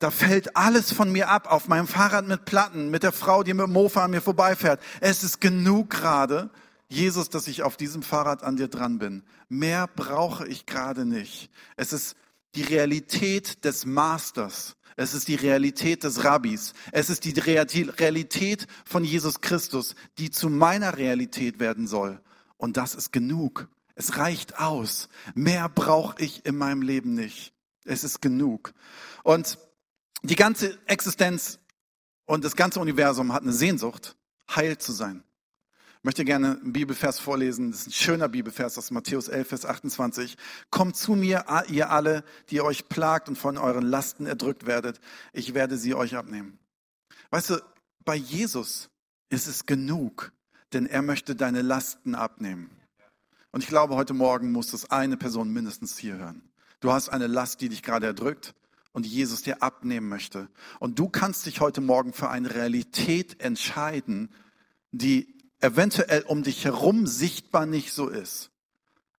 da 0.01 0.09
fällt 0.09 0.57
alles 0.57 0.91
von 0.91 1.11
mir 1.11 1.29
ab, 1.29 1.51
auf 1.51 1.67
meinem 1.67 1.87
Fahrrad 1.87 2.27
mit 2.27 2.45
Platten, 2.45 2.89
mit 2.89 3.03
der 3.03 3.11
Frau, 3.11 3.43
die 3.43 3.53
mit 3.53 3.67
dem 3.67 3.73
Mofa 3.73 4.05
an 4.05 4.11
mir 4.11 4.21
vorbeifährt. 4.21 4.81
Es 4.99 5.23
ist 5.23 5.39
genug 5.39 5.91
gerade, 5.91 6.49
Jesus, 6.89 7.29
dass 7.29 7.47
ich 7.47 7.61
auf 7.61 7.77
diesem 7.77 8.01
Fahrrad 8.01 8.43
an 8.43 8.57
dir 8.57 8.67
dran 8.67 8.97
bin. 8.97 9.23
Mehr 9.47 9.87
brauche 9.87 10.47
ich 10.47 10.65
gerade 10.65 11.05
nicht. 11.05 11.51
Es 11.77 11.93
ist 11.93 12.15
die 12.55 12.63
Realität 12.63 13.63
des 13.63 13.85
Masters. 13.85 14.75
Es 14.97 15.13
ist 15.13 15.27
die 15.27 15.35
Realität 15.35 16.03
des 16.03 16.23
Rabbis. 16.23 16.73
Es 16.91 17.11
ist 17.11 17.23
die 17.23 17.39
Realität 17.39 18.67
von 18.83 19.03
Jesus 19.03 19.39
Christus, 19.39 19.95
die 20.17 20.31
zu 20.31 20.49
meiner 20.49 20.97
Realität 20.97 21.59
werden 21.59 21.85
soll. 21.87 22.19
Und 22.57 22.75
das 22.75 22.95
ist 22.95 23.13
genug. 23.13 23.69
Es 23.93 24.17
reicht 24.17 24.59
aus. 24.59 25.09
Mehr 25.35 25.69
brauche 25.69 26.21
ich 26.21 26.45
in 26.45 26.57
meinem 26.57 26.81
Leben 26.81 27.13
nicht. 27.13 27.53
Es 27.85 28.03
ist 28.03 28.21
genug. 28.21 28.73
Und 29.23 29.59
die 30.23 30.35
ganze 30.35 30.77
Existenz 30.87 31.59
und 32.25 32.43
das 32.45 32.55
ganze 32.55 32.79
Universum 32.79 33.33
hat 33.33 33.43
eine 33.43 33.53
Sehnsucht, 33.53 34.15
heil 34.55 34.77
zu 34.77 34.91
sein. 34.91 35.23
Ich 35.99 36.03
möchte 36.03 36.25
gerne 36.25 36.59
einen 36.61 36.73
Bibelvers 36.73 37.19
vorlesen. 37.19 37.71
Das 37.71 37.81
ist 37.81 37.87
ein 37.87 37.91
schöner 37.91 38.27
Bibelvers 38.27 38.75
aus 38.77 38.89
Matthäus 38.89 39.27
11, 39.27 39.47
Vers 39.47 39.65
28. 39.65 40.35
Kommt 40.71 40.97
zu 40.97 41.13
mir, 41.13 41.45
ihr 41.69 41.91
alle, 41.91 42.23
die 42.49 42.61
euch 42.61 42.89
plagt 42.89 43.29
und 43.29 43.37
von 43.37 43.57
euren 43.59 43.85
Lasten 43.85 44.25
erdrückt 44.25 44.65
werdet. 44.65 44.99
Ich 45.31 45.53
werde 45.53 45.77
sie 45.77 45.93
euch 45.93 46.15
abnehmen. 46.15 46.57
Weißt 47.29 47.51
du, 47.51 47.61
bei 48.03 48.15
Jesus 48.15 48.89
ist 49.29 49.45
es 49.45 49.67
genug, 49.67 50.31
denn 50.73 50.87
er 50.87 51.03
möchte 51.03 51.35
deine 51.35 51.61
Lasten 51.61 52.15
abnehmen. 52.15 52.71
Und 53.51 53.61
ich 53.61 53.69
glaube, 53.69 53.95
heute 53.95 54.15
Morgen 54.15 54.51
muss 54.51 54.71
das 54.71 54.89
eine 54.89 55.17
Person 55.17 55.53
mindestens 55.53 55.99
hier 55.99 56.17
hören. 56.17 56.49
Du 56.79 56.91
hast 56.91 57.09
eine 57.09 57.27
Last, 57.27 57.61
die 57.61 57.69
dich 57.69 57.83
gerade 57.83 58.07
erdrückt 58.07 58.55
und 58.93 59.05
Jesus 59.05 59.41
dir 59.41 59.63
abnehmen 59.63 60.09
möchte. 60.09 60.49
Und 60.79 60.99
du 60.99 61.09
kannst 61.09 61.45
dich 61.45 61.61
heute 61.61 61.81
Morgen 61.81 62.13
für 62.13 62.29
eine 62.29 62.53
Realität 62.53 63.41
entscheiden, 63.41 64.29
die 64.91 65.41
eventuell 65.59 66.23
um 66.23 66.43
dich 66.43 66.65
herum 66.65 67.07
sichtbar 67.07 67.65
nicht 67.65 67.93
so 67.93 68.09
ist. 68.09 68.51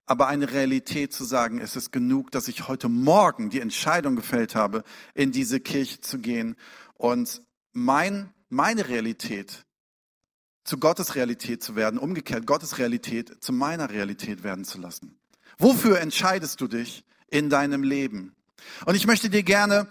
Aber 0.04 0.26
eine 0.26 0.52
Realität 0.52 1.12
zu 1.12 1.24
sagen, 1.24 1.58
es 1.58 1.76
ist 1.76 1.92
genug, 1.92 2.30
dass 2.32 2.48
ich 2.48 2.68
heute 2.68 2.88
Morgen 2.88 3.50
die 3.50 3.60
Entscheidung 3.60 4.16
gefällt 4.16 4.54
habe, 4.54 4.82
in 5.14 5.32
diese 5.32 5.60
Kirche 5.60 6.00
zu 6.00 6.18
gehen 6.18 6.56
und 6.94 7.42
mein, 7.72 8.34
meine 8.48 8.88
Realität 8.88 9.64
zu 10.64 10.78
Gottes 10.78 11.14
Realität 11.14 11.62
zu 11.62 11.76
werden, 11.76 11.98
umgekehrt 11.98 12.46
Gottes 12.46 12.78
Realität 12.78 13.42
zu 13.42 13.52
meiner 13.52 13.90
Realität 13.90 14.42
werden 14.44 14.64
zu 14.64 14.78
lassen. 14.78 15.18
Wofür 15.58 16.00
entscheidest 16.00 16.60
du 16.60 16.68
dich 16.68 17.04
in 17.28 17.50
deinem 17.50 17.82
Leben? 17.82 18.34
Und 18.86 18.94
ich 18.94 19.06
möchte 19.06 19.30
dir 19.30 19.42
gerne 19.42 19.86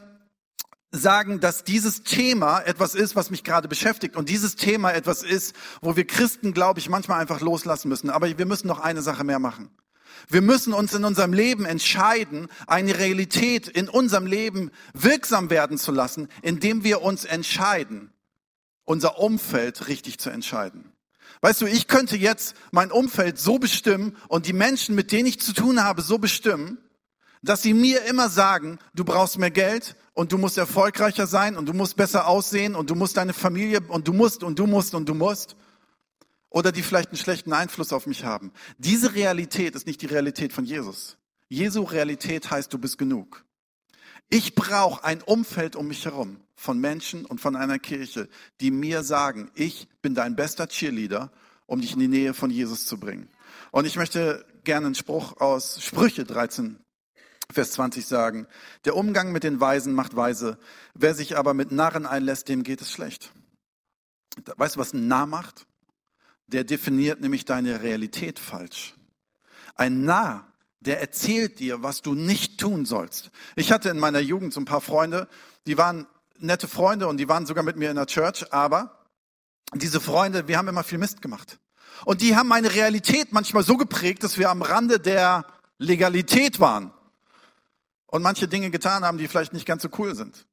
sagen, 0.91 1.39
dass 1.39 1.63
dieses 1.63 2.03
Thema 2.03 2.59
etwas 2.59 2.95
ist, 2.95 3.15
was 3.15 3.29
mich 3.29 3.43
gerade 3.43 3.67
beschäftigt 3.67 4.15
und 4.15 4.29
dieses 4.29 4.55
Thema 4.55 4.91
etwas 4.91 5.23
ist, 5.23 5.55
wo 5.81 5.95
wir 5.95 6.05
Christen, 6.05 6.53
glaube 6.53 6.79
ich, 6.79 6.89
manchmal 6.89 7.21
einfach 7.21 7.39
loslassen 7.39 7.87
müssen. 7.87 8.09
Aber 8.09 8.37
wir 8.37 8.45
müssen 8.45 8.67
noch 8.67 8.79
eine 8.79 9.01
Sache 9.01 9.23
mehr 9.23 9.39
machen. 9.39 9.69
Wir 10.27 10.41
müssen 10.41 10.73
uns 10.73 10.93
in 10.93 11.05
unserem 11.05 11.33
Leben 11.33 11.65
entscheiden, 11.65 12.47
eine 12.67 12.97
Realität 12.97 13.67
in 13.67 13.89
unserem 13.89 14.25
Leben 14.25 14.71
wirksam 14.93 15.49
werden 15.49 15.77
zu 15.77 15.91
lassen, 15.91 16.27
indem 16.41 16.83
wir 16.83 17.01
uns 17.01 17.25
entscheiden, 17.25 18.11
unser 18.83 19.19
Umfeld 19.19 19.87
richtig 19.87 20.19
zu 20.19 20.29
entscheiden. 20.29 20.91
Weißt 21.41 21.61
du, 21.61 21.65
ich 21.65 21.87
könnte 21.87 22.17
jetzt 22.17 22.55
mein 22.71 22.91
Umfeld 22.91 23.39
so 23.39 23.57
bestimmen 23.57 24.15
und 24.27 24.45
die 24.45 24.53
Menschen, 24.53 24.93
mit 24.95 25.11
denen 25.11 25.27
ich 25.27 25.39
zu 25.39 25.53
tun 25.53 25.83
habe, 25.83 26.01
so 26.01 26.17
bestimmen, 26.17 26.77
dass 27.41 27.61
sie 27.61 27.73
mir 27.73 28.03
immer 28.05 28.29
sagen, 28.29 28.79
du 28.93 29.03
brauchst 29.03 29.37
mehr 29.37 29.51
Geld 29.51 29.95
und 30.13 30.31
du 30.31 30.37
musst 30.37 30.57
erfolgreicher 30.57 31.27
sein 31.27 31.57
und 31.57 31.67
du 31.67 31.73
musst 31.73 31.95
besser 31.95 32.27
aussehen 32.27 32.75
und 32.75 32.89
du 32.89 32.95
musst 32.95 33.17
deine 33.17 33.33
Familie 33.33 33.81
und 33.81 34.07
du 34.07 34.13
musst 34.13 34.43
und 34.43 34.59
du 34.59 34.67
musst 34.67 34.93
und 34.93 35.07
du 35.09 35.13
musst. 35.13 35.55
oder 36.51 36.71
die 36.73 36.83
vielleicht 36.83 37.09
einen 37.09 37.17
schlechten 37.17 37.53
Einfluss 37.53 37.93
auf 37.93 38.05
mich 38.05 38.25
haben. 38.25 38.51
Diese 38.77 39.15
Realität 39.15 39.73
ist 39.73 39.87
nicht 39.87 40.01
die 40.01 40.07
Realität 40.07 40.53
von 40.53 40.65
Jesus. 40.65 41.17
Jesu 41.47 41.83
Realität 41.83 42.51
heißt, 42.51 42.71
du 42.73 42.77
bist 42.77 42.97
genug. 42.97 43.45
Ich 44.29 44.53
brauche 44.53 45.03
ein 45.03 45.21
Umfeld 45.21 45.75
um 45.75 45.87
mich 45.87 46.05
herum 46.05 46.41
von 46.55 46.79
Menschen 46.79 47.25
und 47.25 47.41
von 47.41 47.55
einer 47.55 47.79
Kirche, 47.79 48.29
die 48.59 48.69
mir 48.69 49.03
sagen, 49.03 49.49
ich 49.55 49.87
bin 50.01 50.13
dein 50.13 50.35
bester 50.35 50.67
Cheerleader, 50.67 51.31
um 51.65 51.81
dich 51.81 51.93
in 51.93 51.99
die 51.99 52.07
Nähe 52.07 52.33
von 52.33 52.51
Jesus 52.51 52.85
zu 52.85 52.97
bringen. 52.97 53.29
Und 53.71 53.85
ich 53.85 53.95
möchte 53.95 54.45
gerne 54.63 54.87
einen 54.87 54.95
Spruch 54.95 55.39
aus 55.39 55.81
Sprüche 55.81 56.23
13, 56.23 56.79
Vers 57.51 57.71
20 57.71 58.05
sagen. 58.05 58.47
Der 58.85 58.95
Umgang 58.95 59.31
mit 59.31 59.43
den 59.43 59.59
Weisen 59.59 59.93
macht 59.93 60.15
weise. 60.15 60.57
Wer 60.93 61.13
sich 61.13 61.37
aber 61.37 61.53
mit 61.53 61.71
Narren 61.71 62.05
einlässt, 62.05 62.49
dem 62.49 62.63
geht 62.63 62.81
es 62.81 62.91
schlecht. 62.91 63.31
Weißt 64.57 64.75
du, 64.75 64.79
was 64.79 64.93
ein 64.93 65.07
Narr 65.07 65.25
macht? 65.25 65.65
Der 66.47 66.63
definiert 66.63 67.21
nämlich 67.21 67.45
deine 67.45 67.81
Realität 67.81 68.39
falsch. 68.39 68.95
Ein 69.75 70.03
Narr, 70.03 70.47
der 70.79 70.99
erzählt 70.99 71.59
dir, 71.59 71.83
was 71.83 72.01
du 72.01 72.13
nicht 72.13 72.59
tun 72.59 72.85
sollst. 72.85 73.31
Ich 73.55 73.71
hatte 73.71 73.89
in 73.89 73.99
meiner 73.99 74.19
Jugend 74.19 74.53
so 74.53 74.59
ein 74.59 74.65
paar 74.65 74.81
Freunde, 74.81 75.27
die 75.67 75.77
waren 75.77 76.07
nette 76.39 76.67
Freunde 76.67 77.07
und 77.07 77.17
die 77.17 77.29
waren 77.29 77.45
sogar 77.45 77.63
mit 77.63 77.77
mir 77.77 77.89
in 77.89 77.95
der 77.95 78.07
Church, 78.07 78.51
aber 78.51 79.05
diese 79.75 80.01
Freunde, 80.01 80.47
wir 80.47 80.57
haben 80.57 80.67
immer 80.67 80.83
viel 80.83 80.97
Mist 80.97 81.21
gemacht. 81.21 81.59
Und 82.03 82.21
die 82.21 82.35
haben 82.35 82.47
meine 82.47 82.73
Realität 82.73 83.31
manchmal 83.31 83.63
so 83.63 83.77
geprägt, 83.77 84.23
dass 84.23 84.37
wir 84.37 84.49
am 84.49 84.61
Rande 84.61 84.99
der 84.99 85.45
Legalität 85.77 86.59
waren 86.59 86.91
und 88.11 88.21
manche 88.21 88.47
Dinge 88.47 88.69
getan 88.69 89.03
haben, 89.03 89.17
die 89.17 89.27
vielleicht 89.27 89.53
nicht 89.53 89.65
ganz 89.65 89.81
so 89.81 89.89
cool 89.97 90.13
sind. 90.13 90.45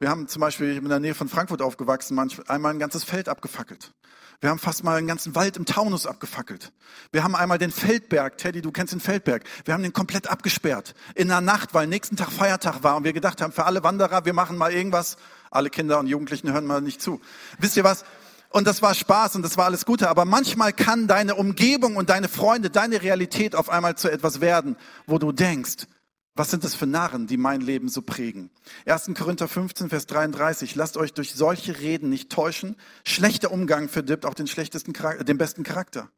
Wir 0.00 0.08
haben 0.08 0.26
zum 0.26 0.40
Beispiel 0.40 0.76
in 0.76 0.88
der 0.88 0.98
Nähe 0.98 1.14
von 1.14 1.28
Frankfurt 1.28 1.62
aufgewachsen, 1.62 2.16
manch, 2.16 2.40
einmal 2.50 2.72
ein 2.74 2.80
ganzes 2.80 3.04
Feld 3.04 3.28
abgefackelt. 3.28 3.92
Wir 4.40 4.50
haben 4.50 4.58
fast 4.58 4.82
mal 4.82 4.96
einen 4.96 5.06
ganzen 5.06 5.36
Wald 5.36 5.56
im 5.56 5.66
Taunus 5.66 6.04
abgefackelt. 6.04 6.72
Wir 7.12 7.22
haben 7.22 7.36
einmal 7.36 7.58
den 7.58 7.70
Feldberg, 7.70 8.36
Teddy, 8.38 8.60
du 8.60 8.72
kennst 8.72 8.92
den 8.92 8.98
Feldberg. 8.98 9.44
Wir 9.64 9.74
haben 9.74 9.84
den 9.84 9.92
komplett 9.92 10.28
abgesperrt. 10.28 10.94
In 11.14 11.28
der 11.28 11.40
Nacht, 11.40 11.74
weil 11.74 11.86
nächsten 11.86 12.16
Tag 12.16 12.32
Feiertag 12.32 12.82
war 12.82 12.96
und 12.96 13.04
wir 13.04 13.12
gedacht 13.12 13.40
haben, 13.40 13.52
für 13.52 13.66
alle 13.66 13.84
Wanderer, 13.84 14.24
wir 14.24 14.32
machen 14.32 14.58
mal 14.58 14.72
irgendwas. 14.72 15.16
Alle 15.52 15.70
Kinder 15.70 16.00
und 16.00 16.08
Jugendlichen 16.08 16.52
hören 16.52 16.66
mal 16.66 16.80
nicht 16.80 17.00
zu. 17.00 17.20
Wisst 17.58 17.76
ihr 17.76 17.84
was? 17.84 18.04
Und 18.48 18.66
das 18.66 18.82
war 18.82 18.94
Spaß 18.94 19.36
und 19.36 19.42
das 19.42 19.56
war 19.56 19.66
alles 19.66 19.86
Gute. 19.86 20.08
Aber 20.08 20.24
manchmal 20.24 20.72
kann 20.72 21.06
deine 21.06 21.36
Umgebung 21.36 21.94
und 21.94 22.10
deine 22.10 22.26
Freunde, 22.26 22.70
deine 22.70 23.00
Realität 23.00 23.54
auf 23.54 23.70
einmal 23.70 23.96
zu 23.96 24.10
etwas 24.10 24.40
werden, 24.40 24.76
wo 25.06 25.18
du 25.18 25.30
denkst, 25.30 25.86
was 26.34 26.50
sind 26.50 26.64
das 26.64 26.74
für 26.74 26.86
Narren, 26.86 27.26
die 27.26 27.36
mein 27.36 27.60
Leben 27.60 27.88
so 27.88 28.00
prägen? 28.00 28.50
1. 28.86 29.10
Korinther 29.14 29.48
15, 29.48 29.90
Vers 29.90 30.06
33. 30.06 30.74
Lasst 30.74 30.96
euch 30.96 31.12
durch 31.12 31.34
solche 31.34 31.78
Reden 31.78 32.08
nicht 32.08 32.30
täuschen. 32.30 32.76
Schlechter 33.04 33.50
Umgang 33.52 33.88
verdirbt 33.88 34.24
auch 34.24 34.34
den 34.34 34.46
schlechtesten, 34.46 34.94
den 35.24 35.38
besten 35.38 35.62
Charakter. 35.62 36.08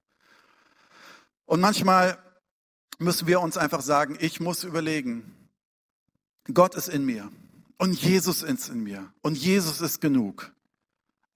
Und 1.46 1.60
manchmal 1.60 2.16
müssen 2.98 3.26
wir 3.26 3.40
uns 3.40 3.56
einfach 3.56 3.82
sagen, 3.82 4.16
ich 4.20 4.38
muss 4.38 4.62
überlegen, 4.62 5.34
Gott 6.52 6.74
ist 6.74 6.88
in 6.88 7.04
mir 7.04 7.30
und 7.78 8.00
Jesus 8.00 8.42
ist 8.42 8.68
in 8.68 8.82
mir 8.84 9.12
und 9.22 9.36
Jesus 9.36 9.80
ist 9.80 10.00
genug. 10.00 10.52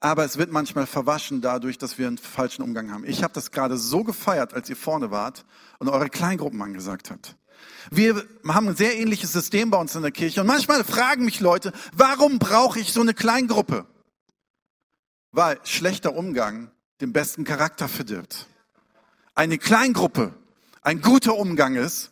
Aber 0.00 0.24
es 0.24 0.38
wird 0.38 0.52
manchmal 0.52 0.86
verwaschen 0.86 1.40
dadurch, 1.40 1.78
dass 1.78 1.98
wir 1.98 2.06
einen 2.06 2.18
falschen 2.18 2.62
Umgang 2.62 2.92
haben. 2.92 3.04
Ich 3.04 3.24
habe 3.24 3.34
das 3.34 3.50
gerade 3.50 3.76
so 3.76 4.04
gefeiert, 4.04 4.54
als 4.54 4.70
ihr 4.70 4.76
vorne 4.76 5.10
wart 5.10 5.44
und 5.80 5.88
eure 5.88 6.08
Kleingruppen 6.08 6.62
angesagt 6.62 7.10
habt. 7.10 7.37
Wir 7.90 8.24
haben 8.46 8.68
ein 8.68 8.76
sehr 8.76 8.96
ähnliches 8.96 9.32
System 9.32 9.70
bei 9.70 9.78
uns 9.78 9.94
in 9.94 10.02
der 10.02 10.10
Kirche. 10.10 10.40
Und 10.40 10.46
manchmal 10.46 10.84
fragen 10.84 11.24
mich 11.24 11.40
Leute, 11.40 11.72
warum 11.92 12.38
brauche 12.38 12.78
ich 12.80 12.92
so 12.92 13.00
eine 13.00 13.14
Kleingruppe? 13.14 13.86
Weil 15.32 15.58
schlechter 15.64 16.14
Umgang 16.14 16.70
den 17.00 17.12
besten 17.12 17.44
Charakter 17.44 17.88
verdirbt. 17.88 18.46
Eine 19.34 19.58
Kleingruppe, 19.58 20.34
ein 20.82 21.00
guter 21.00 21.36
Umgang 21.36 21.76
ist 21.76 22.10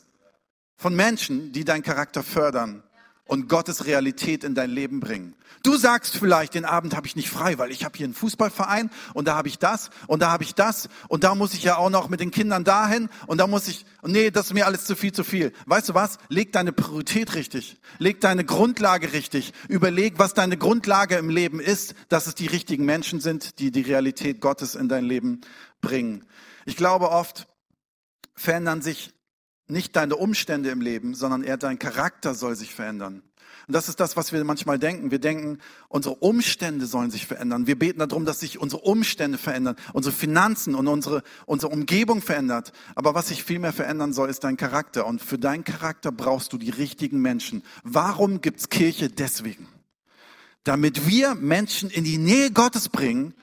von 0.76 0.94
Menschen, 0.94 1.52
die 1.52 1.64
deinen 1.64 1.82
Charakter 1.82 2.22
fördern 2.22 2.82
und 3.26 3.48
Gottes 3.48 3.86
Realität 3.86 4.44
in 4.44 4.54
dein 4.54 4.70
Leben 4.70 5.00
bringen. 5.00 5.34
Du 5.62 5.76
sagst 5.76 6.16
vielleicht, 6.16 6.54
den 6.54 6.64
Abend 6.64 6.94
habe 6.94 7.08
ich 7.08 7.16
nicht 7.16 7.28
frei, 7.28 7.58
weil 7.58 7.72
ich 7.72 7.84
habe 7.84 7.96
hier 7.96 8.04
einen 8.04 8.14
Fußballverein 8.14 8.88
und 9.14 9.26
da 9.26 9.34
habe 9.34 9.48
ich 9.48 9.58
das 9.58 9.90
und 10.06 10.22
da 10.22 10.30
habe 10.30 10.44
ich 10.44 10.54
das 10.54 10.88
und 11.08 11.24
da 11.24 11.34
muss 11.34 11.54
ich 11.54 11.64
ja 11.64 11.76
auch 11.76 11.90
noch 11.90 12.08
mit 12.08 12.20
den 12.20 12.30
Kindern 12.30 12.62
dahin 12.62 13.08
und 13.26 13.38
da 13.38 13.48
muss 13.48 13.66
ich, 13.66 13.84
nee, 14.04 14.30
das 14.30 14.46
ist 14.46 14.54
mir 14.54 14.66
alles 14.66 14.84
zu 14.84 14.94
viel, 14.94 15.12
zu 15.12 15.24
viel. 15.24 15.52
Weißt 15.66 15.88
du 15.88 15.94
was? 15.94 16.18
Leg 16.28 16.52
deine 16.52 16.72
Priorität 16.72 17.34
richtig. 17.34 17.78
Leg 17.98 18.20
deine 18.20 18.44
Grundlage 18.44 19.12
richtig. 19.12 19.52
Überleg, 19.68 20.18
was 20.18 20.34
deine 20.34 20.56
Grundlage 20.56 21.16
im 21.16 21.30
Leben 21.30 21.58
ist, 21.58 21.94
dass 22.08 22.28
es 22.28 22.36
die 22.36 22.46
richtigen 22.46 22.84
Menschen 22.84 23.20
sind, 23.20 23.58
die 23.58 23.72
die 23.72 23.82
Realität 23.82 24.40
Gottes 24.40 24.76
in 24.76 24.88
dein 24.88 25.04
Leben 25.04 25.40
bringen. 25.80 26.24
Ich 26.64 26.76
glaube 26.76 27.10
oft 27.10 27.48
verändern 28.36 28.82
sich 28.82 29.15
nicht 29.68 29.96
deine 29.96 30.16
Umstände 30.16 30.70
im 30.70 30.80
Leben, 30.80 31.14
sondern 31.14 31.42
eher 31.42 31.56
dein 31.56 31.78
Charakter 31.78 32.34
soll 32.34 32.56
sich 32.56 32.74
verändern. 32.74 33.22
Und 33.66 33.74
das 33.74 33.88
ist 33.88 33.98
das, 33.98 34.16
was 34.16 34.32
wir 34.32 34.44
manchmal 34.44 34.78
denken. 34.78 35.10
Wir 35.10 35.18
denken, 35.18 35.58
unsere 35.88 36.14
Umstände 36.14 36.86
sollen 36.86 37.10
sich 37.10 37.26
verändern. 37.26 37.66
Wir 37.66 37.76
beten 37.76 37.98
darum, 37.98 38.24
dass 38.24 38.38
sich 38.38 38.60
unsere 38.60 38.82
Umstände 38.82 39.38
verändern, 39.38 39.74
unsere 39.92 40.14
Finanzen 40.14 40.76
und 40.76 40.86
unsere, 40.86 41.24
unsere 41.46 41.72
Umgebung 41.72 42.22
verändert. 42.22 42.72
Aber 42.94 43.14
was 43.14 43.28
sich 43.28 43.42
viel 43.42 43.58
mehr 43.58 43.72
verändern 43.72 44.12
soll, 44.12 44.30
ist 44.30 44.44
dein 44.44 44.56
Charakter. 44.56 45.04
Und 45.04 45.20
für 45.20 45.36
deinen 45.36 45.64
Charakter 45.64 46.12
brauchst 46.12 46.52
du 46.52 46.58
die 46.58 46.70
richtigen 46.70 47.20
Menschen. 47.20 47.64
Warum 47.82 48.40
gibt's 48.40 48.68
Kirche? 48.68 49.08
Deswegen. 49.08 49.66
Damit 50.62 51.08
wir 51.08 51.34
Menschen 51.34 51.90
in 51.90 52.04
die 52.04 52.18
Nähe 52.18 52.52
Gottes 52.52 52.88
bringen, 52.88 53.34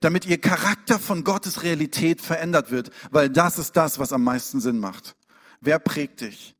damit 0.00 0.26
ihr 0.26 0.38
Charakter 0.38 0.98
von 0.98 1.22
Gottes 1.22 1.62
Realität 1.62 2.20
verändert 2.20 2.72
wird, 2.72 2.90
weil 3.12 3.30
das 3.30 3.58
ist 3.58 3.76
das, 3.76 4.00
was 4.00 4.12
am 4.12 4.24
meisten 4.24 4.60
Sinn 4.60 4.80
macht. 4.80 5.14
Wer 5.60 5.78
prägt 5.78 6.20
dich? 6.20 6.54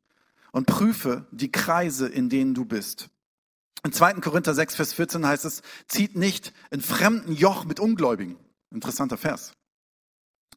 Und 0.53 0.67
prüfe 0.67 1.27
die 1.31 1.53
Kreise, 1.53 2.09
in 2.09 2.29
denen 2.29 2.55
du 2.55 2.65
bist. 2.65 3.09
In 3.85 3.93
2. 3.93 4.15
Korinther 4.15 4.55
6, 4.55 4.75
Vers 4.75 4.93
14 4.93 5.27
heißt 5.27 5.45
es, 5.45 5.63
zieht 5.87 6.17
nicht 6.17 6.53
in 6.71 6.81
fremden 6.81 7.33
Joch 7.33 7.65
mit 7.65 7.81
Ungläubigen. 7.81 8.37
Interessanter 8.71 9.17
Vers. 9.17 9.53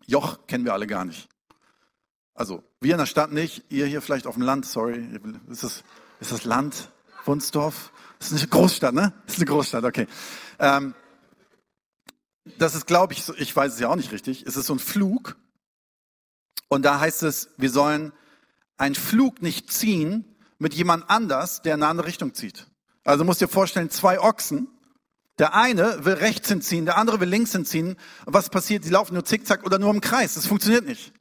Joch 0.06 0.46
kennen 0.48 0.66
wir 0.66 0.74
alle 0.74 0.88
gar 0.88 1.06
nicht. 1.06 1.30
Also, 2.34 2.64
wir 2.82 2.94
in 2.94 2.98
der 2.98 3.06
Stadt 3.06 3.32
nicht, 3.32 3.66
ihr 3.70 3.86
hier 3.86 4.02
vielleicht 4.02 4.28
auf 4.28 4.34
dem 4.34 4.44
Land, 4.44 4.66
sorry. 4.66 5.08
Ist 5.50 5.64
das, 5.64 5.84
ist 6.20 6.32
das 6.32 6.44
Land? 6.44 6.92
Wunsdorf? 7.26 7.94
Ist 8.20 8.34
eine 8.34 8.48
Großstadt, 8.48 8.94
ne? 8.94 9.14
Ist 9.28 9.38
eine 9.38 9.46
Großstadt, 9.46 9.84
okay. 9.84 10.08
Ähm, 10.60 10.96
das 12.58 12.76
ist, 12.76 12.88
glaube 12.88 13.14
ich, 13.14 13.30
ich 13.38 13.56
weiß 13.56 13.74
es 13.74 13.80
ja 13.80 13.90
auch 13.90 13.96
nicht 13.96 14.12
richtig, 14.12 14.44
es 14.46 14.58
ist 14.58 14.66
so 14.66 14.74
ein 14.74 14.80
Flug. 14.80 15.38
Und 16.68 16.84
da 16.84 17.00
heißt 17.00 17.24
es, 17.24 17.50
wir 17.58 17.70
sollen 17.70 18.12
ein 18.78 18.96
Flug 18.96 19.42
nicht 19.42 19.72
ziehen 19.72 20.26
mit 20.60 20.74
jemand 20.74 21.10
anders, 21.10 21.62
der 21.62 21.76
in 21.76 21.84
eine 21.84 21.90
andere 21.90 22.08
Richtung 22.08 22.34
zieht. 22.34 22.68
Also 23.04 23.24
musst 23.24 23.42
dir 23.42 23.48
vorstellen, 23.48 23.90
zwei 23.90 24.20
Ochsen. 24.20 24.68
Der 25.40 25.56
eine 25.56 26.06
will 26.06 26.14
rechts 26.14 26.48
hinziehen, 26.48 26.86
der 26.86 26.98
andere 26.98 27.20
will 27.20 27.28
links 27.28 27.52
hinziehen. 27.52 27.98
Und 28.26 28.34
was 28.34 28.50
passiert? 28.50 28.86
Die 28.86 28.90
laufen 28.90 29.16
nur 29.16 29.26
zickzack 29.26 29.66
oder 29.66 29.80
nur 29.80 29.90
im 29.90 30.00
Kreis. 30.00 30.36
Das 30.36 30.46
funktioniert 30.46 30.86
nicht. 30.86 31.12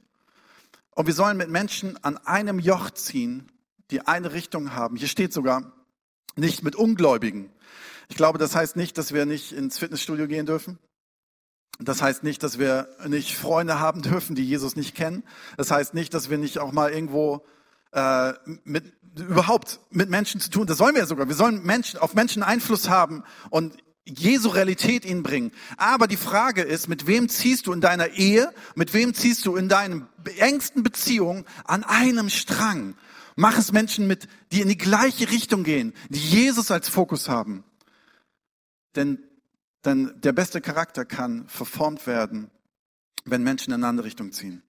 Und 0.91 1.07
wir 1.07 1.13
sollen 1.13 1.37
mit 1.37 1.49
Menschen 1.49 2.01
an 2.03 2.17
einem 2.17 2.59
Joch 2.59 2.91
ziehen, 2.91 3.51
die 3.89 4.01
eine 4.01 4.33
Richtung 4.33 4.73
haben. 4.73 4.95
Hier 4.95 5.07
steht 5.07 5.33
sogar, 5.33 5.73
nicht 6.35 6.63
mit 6.63 6.75
Ungläubigen. 6.75 7.51
Ich 8.09 8.15
glaube, 8.15 8.37
das 8.37 8.55
heißt 8.55 8.75
nicht, 8.75 8.97
dass 8.97 9.13
wir 9.13 9.25
nicht 9.25 9.51
ins 9.51 9.79
Fitnessstudio 9.79 10.27
gehen 10.27 10.45
dürfen. 10.45 10.77
Das 11.79 12.01
heißt 12.01 12.23
nicht, 12.23 12.43
dass 12.43 12.59
wir 12.59 12.87
nicht 13.07 13.35
Freunde 13.35 13.79
haben 13.79 14.01
dürfen, 14.01 14.35
die 14.35 14.45
Jesus 14.45 14.75
nicht 14.75 14.95
kennen. 14.95 15.23
Das 15.57 15.71
heißt 15.71 15.93
nicht, 15.93 16.13
dass 16.13 16.29
wir 16.29 16.37
nicht 16.37 16.59
auch 16.59 16.71
mal 16.71 16.91
irgendwo 16.91 17.45
äh, 17.91 18.33
mit 18.63 18.93
überhaupt 19.15 19.79
mit 19.91 20.09
Menschen 20.09 20.41
zu 20.41 20.49
tun. 20.49 20.65
Das 20.65 20.77
sollen 20.77 20.95
wir 20.95 21.01
ja 21.01 21.07
sogar. 21.07 21.27
Wir 21.27 21.35
sollen 21.35 21.63
Menschen 21.63 21.99
auf 21.99 22.15
Menschen 22.15 22.41
Einfluss 22.41 22.89
haben 22.89 23.23
und 23.49 23.77
Jesu 24.05 24.49
Realität 24.49 25.05
ihnen 25.05 25.23
bringen. 25.23 25.51
Aber 25.77 26.07
die 26.07 26.17
Frage 26.17 26.61
ist, 26.61 26.89
mit 26.89 27.07
wem 27.07 27.29
ziehst 27.29 27.67
du 27.67 27.73
in 27.73 27.81
deiner 27.81 28.09
Ehe, 28.09 28.51
mit 28.75 28.93
wem 28.93 29.13
ziehst 29.13 29.45
du 29.45 29.55
in 29.55 29.69
deinen 29.69 30.07
engsten 30.39 30.83
Beziehungen 30.83 31.45
an 31.63 31.83
einem 31.83 32.29
Strang? 32.29 32.95
Mach 33.35 33.57
es 33.57 33.71
Menschen 33.71 34.07
mit, 34.07 34.27
die 34.51 34.61
in 34.61 34.67
die 34.67 34.77
gleiche 34.77 35.29
Richtung 35.31 35.63
gehen, 35.63 35.93
die 36.09 36.19
Jesus 36.19 36.69
als 36.69 36.89
Fokus 36.89 37.29
haben. 37.29 37.63
Denn 38.95 39.19
denn 39.85 40.13
der 40.21 40.31
beste 40.31 40.61
Charakter 40.61 41.05
kann 41.05 41.47
verformt 41.47 42.07
werden, 42.07 42.49
wenn 43.25 43.43
Menschen 43.43 43.71
in 43.71 43.75
eine 43.75 43.87
andere 43.87 44.07
Richtung 44.07 44.31
ziehen. 44.31 44.63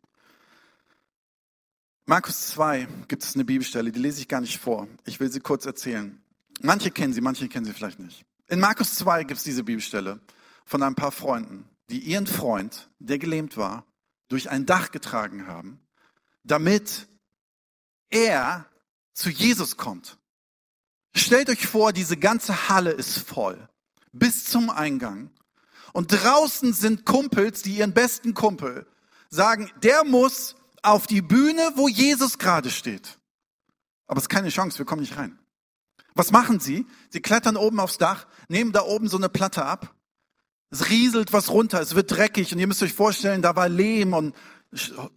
Markus 2.06 2.48
2 2.48 2.86
gibt 3.08 3.22
es 3.22 3.34
eine 3.34 3.44
Bibelstelle, 3.44 3.90
die 3.90 4.00
lese 4.00 4.20
ich 4.20 4.28
gar 4.28 4.40
nicht 4.40 4.58
vor. 4.58 4.88
Ich 5.04 5.20
will 5.20 5.30
sie 5.32 5.40
kurz 5.40 5.64
erzählen. 5.64 6.22
Manche 6.60 6.90
kennen 6.90 7.14
sie, 7.14 7.20
manche 7.20 7.48
kennen 7.48 7.64
sie 7.64 7.72
vielleicht 7.72 7.98
nicht. 7.98 8.24
In 8.48 8.60
Markus 8.60 8.94
2 8.96 9.24
gibt 9.24 9.38
es 9.38 9.44
diese 9.44 9.64
Bibelstelle 9.64 10.20
von 10.66 10.82
ein 10.82 10.94
paar 10.94 11.12
Freunden, 11.12 11.68
die 11.88 11.98
ihren 11.98 12.26
Freund, 12.26 12.90
der 12.98 13.18
gelähmt 13.18 13.56
war, 13.56 13.86
durch 14.28 14.50
ein 14.50 14.66
Dach 14.66 14.90
getragen 14.90 15.46
haben, 15.46 15.80
damit 16.42 17.08
er 18.10 18.66
zu 19.14 19.30
Jesus 19.30 19.76
kommt. 19.76 20.18
Stellt 21.16 21.48
euch 21.48 21.66
vor, 21.66 21.92
diese 21.92 22.16
ganze 22.16 22.68
Halle 22.68 22.90
ist 22.90 23.18
voll 23.18 23.68
bis 24.14 24.44
zum 24.44 24.70
Eingang. 24.70 25.30
Und 25.92 26.08
draußen 26.08 26.72
sind 26.72 27.04
Kumpels, 27.04 27.62
die 27.62 27.76
ihren 27.76 27.92
besten 27.92 28.34
Kumpel 28.34 28.86
sagen, 29.30 29.70
der 29.82 30.04
muss 30.04 30.56
auf 30.82 31.06
die 31.06 31.22
Bühne, 31.22 31.72
wo 31.76 31.88
Jesus 31.88 32.38
gerade 32.38 32.70
steht. 32.70 33.18
Aber 34.06 34.18
es 34.18 34.24
ist 34.24 34.28
keine 34.28 34.48
Chance, 34.48 34.78
wir 34.78 34.86
kommen 34.86 35.02
nicht 35.02 35.16
rein. 35.16 35.38
Was 36.14 36.30
machen 36.30 36.60
sie? 36.60 36.86
Sie 37.10 37.20
klettern 37.20 37.56
oben 37.56 37.80
aufs 37.80 37.98
Dach, 37.98 38.26
nehmen 38.48 38.72
da 38.72 38.82
oben 38.82 39.08
so 39.08 39.16
eine 39.16 39.28
Platte 39.28 39.64
ab. 39.64 39.94
Es 40.70 40.88
rieselt 40.90 41.32
was 41.32 41.50
runter, 41.50 41.80
es 41.80 41.94
wird 41.94 42.10
dreckig 42.10 42.52
und 42.52 42.58
ihr 42.58 42.66
müsst 42.66 42.82
euch 42.82 42.92
vorstellen, 42.92 43.42
da 43.42 43.56
war 43.56 43.68
Lehm 43.68 44.12
und 44.12 44.34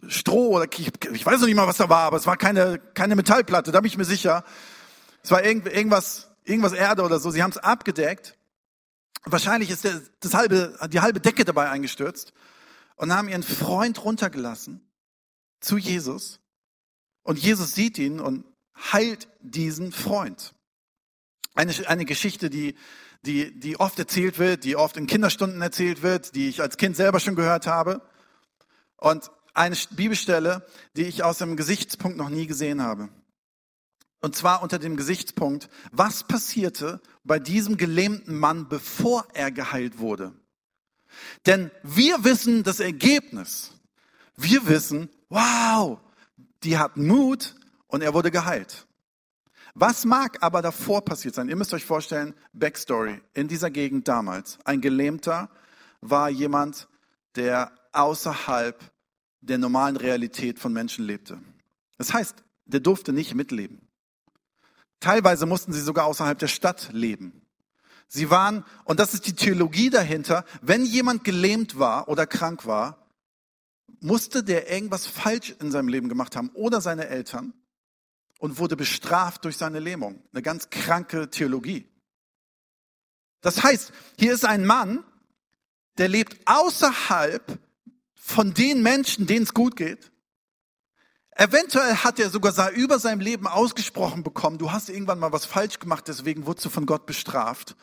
Stroh 0.06 0.50
oder 0.50 0.66
ich, 0.72 0.92
ich 1.12 1.26
weiß 1.26 1.40
noch 1.40 1.46
nicht 1.46 1.56
mal, 1.56 1.66
was 1.66 1.78
da 1.78 1.88
war, 1.88 2.04
aber 2.04 2.16
es 2.16 2.26
war 2.26 2.36
keine, 2.36 2.78
keine 2.78 3.16
Metallplatte, 3.16 3.72
da 3.72 3.80
bin 3.80 3.88
ich 3.88 3.98
mir 3.98 4.04
sicher. 4.04 4.44
Es 5.22 5.32
war 5.32 5.44
irgend, 5.44 5.66
irgendwas, 5.66 6.30
irgendwas 6.44 6.72
Erde 6.72 7.02
oder 7.02 7.18
so. 7.18 7.30
Sie 7.30 7.42
haben 7.42 7.50
es 7.50 7.58
abgedeckt. 7.58 8.37
Wahrscheinlich 9.24 9.70
ist 9.70 9.84
der, 9.84 10.00
das 10.20 10.34
halbe, 10.34 10.78
die 10.90 11.00
halbe 11.00 11.20
Decke 11.20 11.44
dabei 11.44 11.70
eingestürzt 11.70 12.32
und 12.96 13.12
haben 13.12 13.28
ihren 13.28 13.42
Freund 13.42 14.04
runtergelassen 14.04 14.80
zu 15.60 15.76
Jesus. 15.76 16.40
Und 17.22 17.38
Jesus 17.38 17.74
sieht 17.74 17.98
ihn 17.98 18.20
und 18.20 18.44
heilt 18.92 19.28
diesen 19.40 19.92
Freund. 19.92 20.54
Eine, 21.54 21.72
eine 21.88 22.04
Geschichte, 22.04 22.50
die, 22.50 22.76
die, 23.22 23.58
die 23.58 23.78
oft 23.78 23.98
erzählt 23.98 24.38
wird, 24.38 24.64
die 24.64 24.76
oft 24.76 24.96
in 24.96 25.06
Kinderstunden 25.06 25.60
erzählt 25.60 26.02
wird, 26.02 26.34
die 26.34 26.48
ich 26.48 26.60
als 26.60 26.76
Kind 26.76 26.96
selber 26.96 27.20
schon 27.20 27.34
gehört 27.34 27.66
habe. 27.66 28.02
Und 28.96 29.30
eine 29.54 29.76
Bibelstelle, 29.90 30.64
die 30.96 31.02
ich 31.02 31.24
aus 31.24 31.38
dem 31.38 31.56
Gesichtspunkt 31.56 32.16
noch 32.16 32.28
nie 32.28 32.46
gesehen 32.46 32.82
habe. 32.82 33.08
Und 34.20 34.34
zwar 34.34 34.62
unter 34.62 34.78
dem 34.78 34.96
Gesichtspunkt, 34.96 35.68
was 35.92 36.24
passierte 36.24 37.00
bei 37.24 37.38
diesem 37.38 37.76
gelähmten 37.76 38.38
Mann, 38.38 38.68
bevor 38.68 39.26
er 39.32 39.50
geheilt 39.50 39.98
wurde. 39.98 40.32
Denn 41.46 41.70
wir 41.82 42.24
wissen 42.24 42.64
das 42.64 42.80
Ergebnis. 42.80 43.72
Wir 44.36 44.66
wissen, 44.66 45.08
wow, 45.28 46.00
die 46.62 46.78
hatten 46.78 47.06
Mut 47.06 47.54
und 47.86 48.02
er 48.02 48.14
wurde 48.14 48.30
geheilt. 48.30 48.86
Was 49.74 50.04
mag 50.04 50.42
aber 50.42 50.62
davor 50.62 51.04
passiert 51.04 51.34
sein? 51.34 51.48
Ihr 51.48 51.56
müsst 51.56 51.72
euch 51.72 51.84
vorstellen, 51.84 52.34
Backstory 52.52 53.20
in 53.34 53.46
dieser 53.46 53.70
Gegend 53.70 54.08
damals. 54.08 54.58
Ein 54.64 54.80
Gelähmter 54.80 55.48
war 56.00 56.28
jemand, 56.28 56.88
der 57.36 57.72
außerhalb 57.92 58.78
der 59.40 59.58
normalen 59.58 59.96
Realität 59.96 60.58
von 60.58 60.72
Menschen 60.72 61.04
lebte. 61.04 61.38
Das 61.96 62.12
heißt, 62.12 62.42
der 62.66 62.80
durfte 62.80 63.12
nicht 63.12 63.34
mitleben. 63.34 63.87
Teilweise 65.00 65.46
mussten 65.46 65.72
sie 65.72 65.80
sogar 65.80 66.06
außerhalb 66.06 66.38
der 66.38 66.48
Stadt 66.48 66.90
leben. 66.92 67.42
Sie 68.08 68.30
waren, 68.30 68.64
und 68.84 69.00
das 69.00 69.14
ist 69.14 69.26
die 69.26 69.34
Theologie 69.34 69.90
dahinter, 69.90 70.44
wenn 70.62 70.84
jemand 70.84 71.24
gelähmt 71.24 71.78
war 71.78 72.08
oder 72.08 72.26
krank 72.26 72.66
war, 72.66 73.06
musste 74.00 74.42
der 74.42 74.70
irgendwas 74.70 75.06
falsch 75.06 75.54
in 75.60 75.70
seinem 75.70 75.88
Leben 75.88 76.08
gemacht 76.08 76.36
haben 76.36 76.50
oder 76.50 76.80
seine 76.80 77.08
Eltern 77.08 77.52
und 78.38 78.58
wurde 78.58 78.76
bestraft 78.76 79.44
durch 79.44 79.56
seine 79.56 79.80
Lähmung. 79.80 80.22
Eine 80.32 80.42
ganz 80.42 80.70
kranke 80.70 81.28
Theologie. 81.28 81.88
Das 83.40 83.62
heißt, 83.62 83.92
hier 84.18 84.32
ist 84.32 84.44
ein 84.44 84.64
Mann, 84.64 85.04
der 85.98 86.08
lebt 86.08 86.38
außerhalb 86.46 87.58
von 88.14 88.54
den 88.54 88.82
Menschen, 88.82 89.26
denen 89.26 89.44
es 89.44 89.54
gut 89.54 89.76
geht. 89.76 90.10
Eventuell 91.40 91.94
hat 91.94 92.18
er 92.18 92.30
sogar 92.30 92.72
über 92.72 92.98
seinem 92.98 93.20
Leben 93.20 93.46
ausgesprochen 93.46 94.24
bekommen, 94.24 94.58
du 94.58 94.72
hast 94.72 94.88
irgendwann 94.88 95.20
mal 95.20 95.30
was 95.30 95.44
falsch 95.44 95.78
gemacht, 95.78 96.08
deswegen 96.08 96.46
wurdest 96.46 96.66
du 96.66 96.68
von 96.68 96.84
Gott 96.84 97.06
bestraft. 97.06 97.76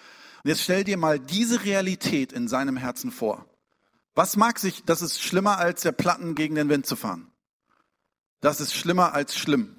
Und 0.43 0.49
jetzt 0.49 0.61
stell 0.61 0.83
dir 0.83 0.97
mal 0.97 1.19
diese 1.19 1.63
Realität 1.63 2.33
in 2.33 2.49
seinem 2.49 2.75
Herzen 2.75 3.11
vor. 3.11 3.45
Was 4.13 4.35
mag 4.35 4.59
sich, 4.59 4.83
das 4.83 5.01
ist 5.01 5.23
schlimmer 5.23 5.57
als 5.57 5.83
der 5.83 5.93
Platten 5.93 6.35
gegen 6.35 6.55
den 6.55 6.67
Wind 6.67 6.85
zu 6.85 6.97
fahren. 6.97 7.31
Das 8.41 8.59
ist 8.59 8.73
schlimmer 8.73 9.13
als 9.13 9.37
schlimm. 9.37 9.73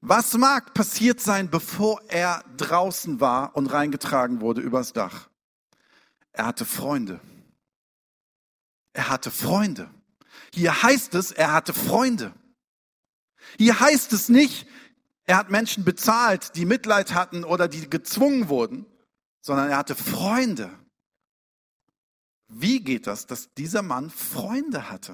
Was 0.00 0.34
mag 0.34 0.74
passiert 0.74 1.20
sein, 1.20 1.50
bevor 1.50 2.02
er 2.06 2.44
draußen 2.56 3.20
war 3.20 3.56
und 3.56 3.66
reingetragen 3.66 4.40
wurde 4.40 4.60
übers 4.60 4.92
Dach? 4.92 5.28
Er 6.30 6.46
hatte 6.46 6.64
Freunde. 6.64 7.20
Er 8.92 9.08
hatte 9.08 9.32
Freunde. 9.32 9.90
Hier 10.52 10.82
heißt 10.82 11.14
es, 11.14 11.32
er 11.32 11.52
hatte 11.52 11.72
Freunde. 11.72 12.34
Hier 13.58 13.80
heißt 13.80 14.12
es 14.12 14.28
nicht, 14.28 14.66
er 15.24 15.36
hat 15.36 15.50
Menschen 15.50 15.84
bezahlt, 15.84 16.56
die 16.56 16.64
Mitleid 16.64 17.14
hatten 17.14 17.44
oder 17.44 17.68
die 17.68 17.88
gezwungen 17.88 18.48
wurden, 18.48 18.86
sondern 19.40 19.70
er 19.70 19.76
hatte 19.76 19.94
Freunde. 19.94 20.70
Wie 22.48 22.80
geht 22.80 23.06
das, 23.06 23.26
dass 23.26 23.54
dieser 23.54 23.82
Mann 23.82 24.10
Freunde 24.10 24.90
hatte? 24.90 25.12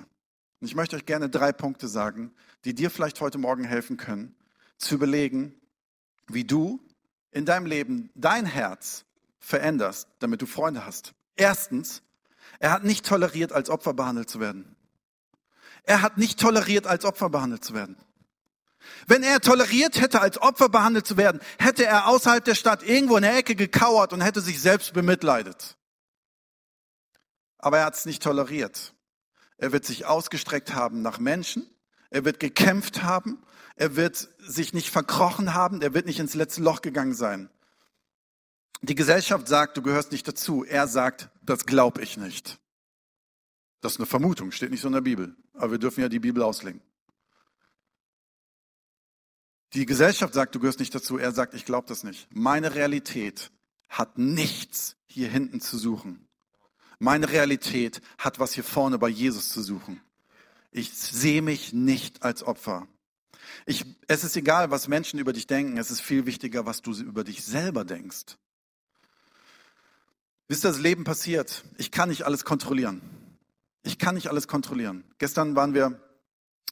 Und 0.60 0.68
ich 0.68 0.74
möchte 0.74 0.96
euch 0.96 1.04
gerne 1.04 1.28
drei 1.28 1.52
Punkte 1.52 1.86
sagen, 1.86 2.34
die 2.64 2.74
dir 2.74 2.90
vielleicht 2.90 3.20
heute 3.20 3.38
Morgen 3.38 3.64
helfen 3.64 3.98
können, 3.98 4.34
zu 4.78 4.94
überlegen, 4.94 5.54
wie 6.28 6.44
du 6.44 6.80
in 7.30 7.44
deinem 7.44 7.66
Leben 7.66 8.10
dein 8.14 8.46
Herz 8.46 9.04
veränderst, 9.38 10.08
damit 10.18 10.40
du 10.40 10.46
Freunde 10.46 10.86
hast. 10.86 11.14
Erstens, 11.36 12.02
er 12.58 12.70
hat 12.72 12.84
nicht 12.84 13.04
toleriert, 13.04 13.52
als 13.52 13.68
Opfer 13.68 13.92
behandelt 13.92 14.30
zu 14.30 14.40
werden. 14.40 14.76
Er 15.86 16.02
hat 16.02 16.18
nicht 16.18 16.38
toleriert, 16.38 16.86
als 16.86 17.04
Opfer 17.04 17.30
behandelt 17.30 17.64
zu 17.64 17.72
werden. 17.72 17.96
Wenn 19.06 19.22
er 19.22 19.40
toleriert 19.40 20.00
hätte, 20.00 20.20
als 20.20 20.40
Opfer 20.40 20.68
behandelt 20.68 21.06
zu 21.06 21.16
werden, 21.16 21.40
hätte 21.58 21.86
er 21.86 22.08
außerhalb 22.08 22.44
der 22.44 22.54
Stadt 22.54 22.82
irgendwo 22.82 23.16
in 23.16 23.22
der 23.22 23.36
Ecke 23.36 23.54
gekauert 23.54 24.12
und 24.12 24.20
hätte 24.20 24.40
sich 24.40 24.60
selbst 24.60 24.92
bemitleidet. 24.92 25.76
Aber 27.58 27.78
er 27.78 27.86
hat 27.86 27.94
es 27.94 28.04
nicht 28.04 28.22
toleriert. 28.22 28.94
Er 29.58 29.72
wird 29.72 29.84
sich 29.84 30.06
ausgestreckt 30.06 30.74
haben 30.74 31.02
nach 31.02 31.18
Menschen. 31.18 31.68
Er 32.10 32.24
wird 32.24 32.40
gekämpft 32.40 33.02
haben. 33.02 33.42
Er 33.76 33.96
wird 33.96 34.28
sich 34.38 34.72
nicht 34.74 34.90
verkrochen 34.90 35.54
haben. 35.54 35.82
Er 35.82 35.94
wird 35.94 36.06
nicht 36.06 36.18
ins 36.18 36.34
letzte 36.34 36.62
Loch 36.62 36.82
gegangen 36.82 37.14
sein. 37.14 37.48
Die 38.82 38.94
Gesellschaft 38.94 39.48
sagt, 39.48 39.76
du 39.76 39.82
gehörst 39.82 40.12
nicht 40.12 40.28
dazu. 40.28 40.64
Er 40.64 40.86
sagt, 40.86 41.30
das 41.42 41.64
glaube 41.64 42.02
ich 42.02 42.16
nicht. 42.16 42.58
Das 43.80 43.92
ist 43.92 43.98
eine 43.98 44.06
Vermutung, 44.06 44.52
steht 44.52 44.70
nicht 44.70 44.80
so 44.80 44.88
in 44.88 44.94
der 44.94 45.00
Bibel. 45.00 45.36
Aber 45.54 45.72
wir 45.72 45.78
dürfen 45.78 46.00
ja 46.00 46.08
die 46.08 46.18
Bibel 46.18 46.42
auslegen. 46.42 46.80
Die 49.74 49.86
Gesellschaft 49.86 50.34
sagt, 50.34 50.54
du 50.54 50.60
gehörst 50.60 50.80
nicht 50.80 50.94
dazu. 50.94 51.18
Er 51.18 51.32
sagt, 51.32 51.54
ich 51.54 51.64
glaube 51.64 51.86
das 51.88 52.02
nicht. 52.02 52.28
Meine 52.34 52.74
Realität 52.74 53.50
hat 53.88 54.16
nichts 54.18 54.96
hier 55.06 55.28
hinten 55.28 55.60
zu 55.60 55.76
suchen. 55.76 56.28
Meine 56.98 57.28
Realität 57.30 58.00
hat 58.16 58.38
was 58.38 58.54
hier 58.54 58.64
vorne 58.64 58.98
bei 58.98 59.08
Jesus 59.08 59.50
zu 59.50 59.62
suchen. 59.62 60.00
Ich 60.70 60.92
sehe 60.92 61.42
mich 61.42 61.72
nicht 61.72 62.22
als 62.22 62.42
Opfer. 62.42 62.88
Ich, 63.66 63.84
es 64.08 64.24
ist 64.24 64.36
egal, 64.36 64.70
was 64.70 64.88
Menschen 64.88 65.18
über 65.18 65.32
dich 65.32 65.46
denken. 65.46 65.76
Es 65.76 65.90
ist 65.90 66.00
viel 66.00 66.26
wichtiger, 66.26 66.66
was 66.66 66.82
du 66.82 66.92
über 66.92 67.24
dich 67.24 67.44
selber 67.44 67.84
denkst. 67.84 68.38
Wisst 70.48 70.64
ihr, 70.64 70.68
das 70.68 70.78
Leben 70.78 71.04
passiert. 71.04 71.64
Ich 71.76 71.90
kann 71.90 72.08
nicht 72.08 72.22
alles 72.22 72.44
kontrollieren. 72.44 73.02
Ich 73.86 73.98
kann 73.98 74.16
nicht 74.16 74.28
alles 74.28 74.48
kontrollieren. 74.48 75.04
Gestern 75.18 75.54
waren 75.54 75.72
wir 75.72 76.00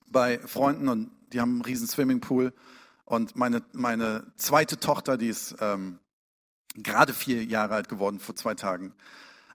bei 0.09 0.41
Freunden 0.41 0.89
und 0.89 1.13
die 1.33 1.41
haben 1.41 1.53
einen 1.53 1.61
riesen 1.63 1.87
Swimmingpool 1.87 2.53
und 3.05 3.37
meine, 3.37 3.63
meine 3.73 4.33
zweite 4.37 4.81
Tochter, 4.81 5.17
die 5.17 5.29
ist 5.29 5.55
ähm, 5.61 6.01
gerade 6.75 7.15
vier 7.15 7.45
Jahre 7.45 7.75
alt 7.75 7.89
geworden 7.89 8.19
vor 8.19 8.35
zwei 8.35 8.55
Tagen, 8.55 8.95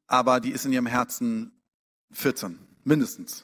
aber 0.08 0.40
die 0.40 0.52
ist 0.52 0.66
in 0.66 0.72
ihrem 0.72 0.86
Herzen 0.86 1.52
14, 2.14 2.58
mindestens. 2.86 3.44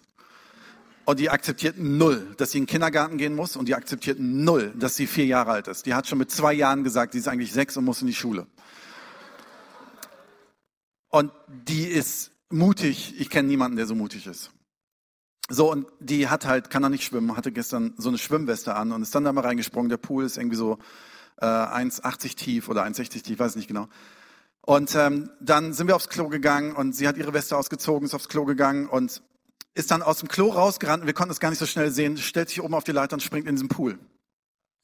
Und 1.04 1.20
die 1.20 1.30
akzeptiert 1.30 1.78
null, 1.78 2.36
dass 2.38 2.52
sie 2.52 2.60
in 2.60 2.64
den 2.64 2.70
Kindergarten 2.70 3.18
gehen 3.18 3.36
muss 3.36 3.58
und 3.58 3.68
die 3.68 3.76
akzeptiert 3.76 4.18
null, 4.22 4.74
dass 4.78 4.96
sie 4.96 5.08
vier 5.08 5.26
Jahre 5.26 5.52
alt 5.52 5.68
ist. 5.68 5.86
Die 5.86 5.94
hat 5.94 6.08
schon 6.08 6.20
mit 6.20 6.32
zwei 6.32 6.54
Jahren 6.54 6.86
gesagt, 6.86 7.12
sie 7.12 7.20
ist 7.20 7.28
eigentlich 7.28 7.52
sechs 7.52 7.76
und 7.76 7.84
muss 7.84 8.00
in 8.00 8.08
die 8.08 8.16
Schule. 8.16 8.48
Und 11.10 11.34
die 11.48 11.84
ist 11.84 12.32
mutig. 12.56 13.14
Ich 13.20 13.30
kenne 13.30 13.48
niemanden, 13.48 13.78
der 13.78 13.86
so 13.86 13.96
mutig 13.96 14.26
ist. 14.28 14.52
So, 15.48 15.72
und 15.72 15.88
die 16.00 16.28
hat 16.28 16.46
halt, 16.46 16.72
kann 16.72 16.84
er 16.84 16.90
nicht 16.90 17.04
schwimmen, 17.04 17.38
hatte 17.38 17.52
gestern 17.52 17.94
so 17.98 18.10
eine 18.10 18.18
Schwimmweste 18.18 18.76
an 18.76 18.92
und 18.92 19.04
ist 19.04 19.14
dann 19.14 19.24
da 19.24 19.32
mal 19.32 19.42
reingesprungen. 19.42 19.90
Der 19.90 19.98
Pool 19.98 20.24
ist 20.26 20.38
irgendwie 20.38 20.58
so 20.58 20.80
äh, 21.40 21.46
1,80 21.46 22.36
tief 22.36 22.70
oder 22.70 22.84
1,60 22.84 23.22
tief, 23.24 23.38
weiß 23.38 23.56
nicht 23.56 23.68
genau. 23.68 23.88
Und 24.62 24.96
ähm, 24.96 25.30
dann 25.40 25.74
sind 25.74 25.88
wir 25.88 25.96
aufs 25.96 26.10
Klo 26.10 26.30
gegangen 26.30 26.74
und 26.76 26.96
sie 26.96 27.08
hat 27.08 27.18
ihre 27.18 27.34
Weste 27.34 27.56
ausgezogen, 27.56 28.08
ist 28.08 28.16
aufs 28.16 28.30
Klo 28.30 28.46
gegangen 28.46 28.88
und 28.88 29.22
ist 29.76 29.92
dann 29.92 30.02
aus 30.02 30.20
dem 30.20 30.30
Klo 30.30 30.50
rausgerannt 30.50 31.02
und 31.02 31.08
wir 31.08 31.14
konnten 31.14 31.32
es 31.32 31.40
gar 31.40 31.52
nicht 31.52 31.60
so 31.60 31.68
schnell 31.68 31.92
sehen, 31.92 32.18
stellt 32.18 32.50
sich 32.50 32.64
oben 32.64 32.74
auf 32.74 32.84
die 32.84 32.94
Leiter 32.94 33.14
und 33.14 33.22
springt 33.22 33.48
in 33.48 33.56
diesen 33.56 33.68
Pool. 33.68 34.00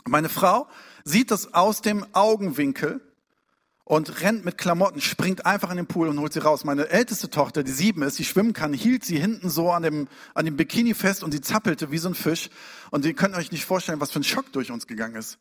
Meine 0.07 0.29
Frau 0.29 0.67
sieht 1.03 1.31
das 1.31 1.55
aus 1.55 1.81
dem 1.81 2.05
Augenwinkel 2.13 3.01
und 3.91 4.21
rennt 4.21 4.45
mit 4.45 4.57
Klamotten, 4.57 5.01
springt 5.01 5.45
einfach 5.45 5.69
in 5.69 5.75
den 5.75 5.85
Pool 5.85 6.07
und 6.07 6.17
holt 6.17 6.31
sie 6.31 6.39
raus. 6.39 6.63
Meine 6.63 6.87
älteste 6.87 7.29
Tochter, 7.29 7.61
die 7.61 7.73
sieben 7.73 8.03
ist, 8.03 8.17
die 8.17 8.23
schwimmen 8.23 8.53
kann, 8.53 8.71
hielt 8.71 9.03
sie 9.03 9.19
hinten 9.19 9.49
so 9.49 9.69
an 9.69 9.83
dem, 9.83 10.07
an 10.33 10.45
dem 10.45 10.55
Bikini 10.55 10.93
fest 10.93 11.25
und 11.25 11.33
sie 11.33 11.41
zappelte 11.41 11.91
wie 11.91 11.97
so 11.97 12.07
ein 12.07 12.15
Fisch. 12.15 12.49
Und 12.91 13.03
ihr 13.03 13.13
könnt 13.13 13.35
euch 13.35 13.51
nicht 13.51 13.65
vorstellen, 13.65 13.99
was 13.99 14.11
für 14.11 14.21
ein 14.21 14.23
Schock 14.23 14.49
durch 14.53 14.71
uns 14.71 14.87
gegangen 14.87 15.15
ist. 15.15 15.39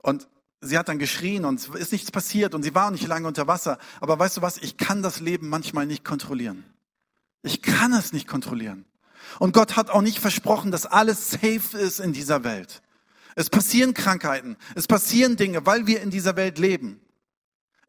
Und 0.00 0.28
sie 0.60 0.78
hat 0.78 0.88
dann 0.88 1.00
geschrien 1.00 1.44
und 1.44 1.58
es 1.58 1.74
ist 1.74 1.90
nichts 1.90 2.12
passiert 2.12 2.54
und 2.54 2.62
sie 2.62 2.72
war 2.72 2.88
nicht 2.92 3.08
lange 3.08 3.26
unter 3.26 3.48
Wasser. 3.48 3.78
Aber 4.00 4.16
weißt 4.16 4.36
du 4.36 4.42
was? 4.42 4.58
Ich 4.58 4.76
kann 4.76 5.02
das 5.02 5.18
Leben 5.18 5.48
manchmal 5.48 5.84
nicht 5.84 6.04
kontrollieren. 6.04 6.62
Ich 7.42 7.62
kann 7.62 7.92
es 7.94 8.12
nicht 8.12 8.28
kontrollieren. 8.28 8.84
Und 9.40 9.54
Gott 9.54 9.74
hat 9.74 9.90
auch 9.90 10.02
nicht 10.02 10.20
versprochen, 10.20 10.70
dass 10.70 10.86
alles 10.86 11.32
safe 11.32 11.76
ist 11.76 11.98
in 11.98 12.12
dieser 12.12 12.44
Welt. 12.44 12.80
Es 13.34 13.50
passieren 13.50 13.92
Krankheiten, 13.92 14.56
es 14.76 14.86
passieren 14.86 15.34
Dinge, 15.36 15.66
weil 15.66 15.88
wir 15.88 16.00
in 16.00 16.10
dieser 16.10 16.36
Welt 16.36 16.60
leben. 16.60 17.01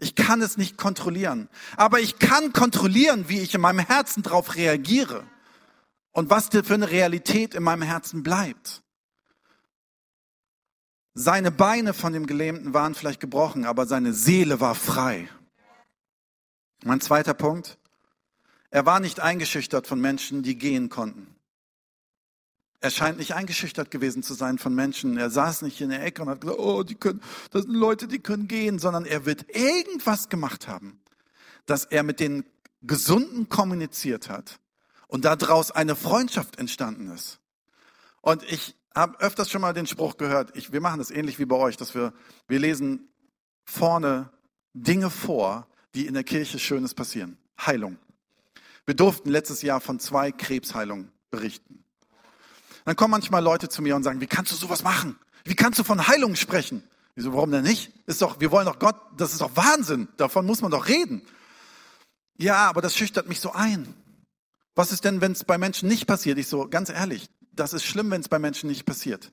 Ich 0.04 0.16
kann 0.16 0.42
es 0.42 0.58
nicht 0.58 0.78
kontrollieren. 0.78 1.48
Aber 1.78 2.02
ich 2.02 2.20
kann 2.20 2.52
kontrollieren, 2.52 3.30
wie 3.30 3.40
ich 3.40 3.56
in 3.56 3.62
meinem 3.62 3.80
Herzen 3.80 4.22
darauf 4.22 4.56
reagiere 4.56 5.24
und 6.12 6.30
was 6.30 6.50
für 6.50 6.74
eine 6.74 6.92
Realität 6.92 7.56
in 7.56 7.64
meinem 7.64 7.84
Herzen 7.84 8.22
bleibt. 8.22 8.84
Seine 11.14 11.52
Beine 11.52 11.94
von 11.94 12.12
dem 12.12 12.28
Gelähmten 12.28 12.74
waren 12.74 12.96
vielleicht 12.96 13.22
gebrochen, 13.22 13.66
aber 13.66 13.86
seine 13.86 14.14
Seele 14.14 14.60
war 14.60 14.76
frei. 14.76 15.30
Mein 16.84 17.00
zweiter 17.00 17.34
Punkt. 17.34 17.78
Er 18.72 18.86
war 18.86 19.00
nicht 19.00 19.22
eingeschüchtert 19.22 19.88
von 19.88 20.02
Menschen, 20.02 20.44
die 20.44 20.58
gehen 20.58 20.90
konnten. 20.90 21.33
Er 22.84 22.92
scheint 22.92 23.18
nicht 23.18 23.34
eingeschüchtert 23.34 23.92
gewesen 23.92 24.24
zu 24.24 24.34
sein 24.34 24.58
von 24.58 24.76
Menschen. 24.76 25.16
Er 25.16 25.30
saß 25.30 25.62
nicht 25.62 25.80
in 25.80 25.90
der 25.90 26.04
Ecke 26.04 26.22
und 26.22 26.28
hat 26.28 26.42
gesagt, 26.42 26.60
oh, 26.60 26.84
die 26.84 26.96
können, 26.96 27.22
das 27.52 27.64
sind 27.64 27.74
Leute, 27.74 28.10
die 28.10 28.20
können 28.20 28.50
gehen, 28.50 28.78
sondern 28.78 29.06
er 29.06 29.26
wird 29.26 29.46
irgendwas 29.56 30.28
gemacht 30.28 30.68
haben, 30.68 31.00
dass 31.66 31.86
er 31.86 32.04
mit 32.04 32.20
den 32.20 32.44
Gesunden 32.82 33.48
kommuniziert 33.48 34.28
hat 34.28 34.60
und 35.08 35.24
daraus 35.24 35.72
eine 35.72 35.96
Freundschaft 35.96 36.60
entstanden 36.60 37.10
ist. 37.10 37.40
Und 38.20 38.44
ich 38.44 38.76
habe 38.94 39.18
öfters 39.22 39.50
schon 39.50 39.62
mal 39.62 39.74
den 39.74 39.88
Spruch 39.88 40.18
gehört, 40.18 40.54
ich, 40.58 40.74
wir 40.74 40.82
machen 40.82 41.00
das 41.00 41.10
ähnlich 41.10 41.40
wie 41.40 41.46
bei 41.46 41.56
euch, 41.56 41.78
dass 41.78 41.96
wir, 41.96 42.12
wir 42.50 42.60
lesen 42.60 43.08
vorne 43.64 44.30
Dinge 44.74 45.10
vor, 45.10 45.70
die 45.96 46.06
in 46.06 46.16
der 46.16 46.26
Kirche 46.26 46.60
Schönes 46.60 46.94
passieren. 46.94 47.38
Heilung. 47.66 47.98
Wir 48.86 48.94
durften 48.94 49.30
letztes 49.30 49.62
Jahr 49.62 49.80
von 49.80 50.02
zwei 50.02 50.34
Krebsheilungen 50.34 51.14
berichten. 51.32 51.83
Dann 52.86 52.96
kommen 52.96 53.12
manchmal 53.12 53.44
Leute 53.44 53.70
zu 53.70 53.82
mir 53.82 53.96
und 53.96 54.04
sagen, 54.04 54.22
wie 54.22 54.28
kannst 54.28 54.52
du 54.52 54.56
sowas 54.56 54.84
machen? 54.84 55.18
Wie 55.44 55.56
kannst 55.56 55.80
du 55.80 55.84
von 55.84 56.08
Heilung 56.08 56.36
sprechen? 56.36 56.84
Wieso, 57.16 57.34
warum 57.34 57.52
denn 57.52 57.64
nicht? 57.64 57.92
Ist 58.08 58.22
doch, 58.22 58.40
wir 58.40 58.52
wollen 58.52 58.66
doch 58.66 58.80
Gott, 58.80 58.96
das 59.18 59.34
ist 59.34 59.42
doch 59.42 59.56
Wahnsinn. 59.56 60.08
Davon 60.18 60.46
muss 60.46 60.62
man 60.62 60.72
doch 60.72 60.88
reden. 60.88 61.22
Ja, 62.38 62.68
aber 62.70 62.82
das 62.82 62.96
schüchtert 62.96 63.28
mich 63.28 63.40
so 63.40 63.52
ein. 63.52 63.94
Was 64.76 64.92
ist 64.92 65.04
denn, 65.06 65.22
wenn 65.22 65.34
es 65.34 65.44
bei 65.44 65.58
Menschen 65.58 65.88
nicht 65.88 66.08
passiert? 66.08 66.38
Ich 66.40 66.48
so, 66.48 66.68
ganz 66.68 66.90
ehrlich, 66.90 67.30
das 67.52 67.74
ist 67.74 67.84
schlimm, 67.84 68.10
wenn 68.10 68.22
es 68.22 68.30
bei 68.30 68.40
Menschen 68.40 68.68
nicht 68.70 68.86
passiert. 68.86 69.32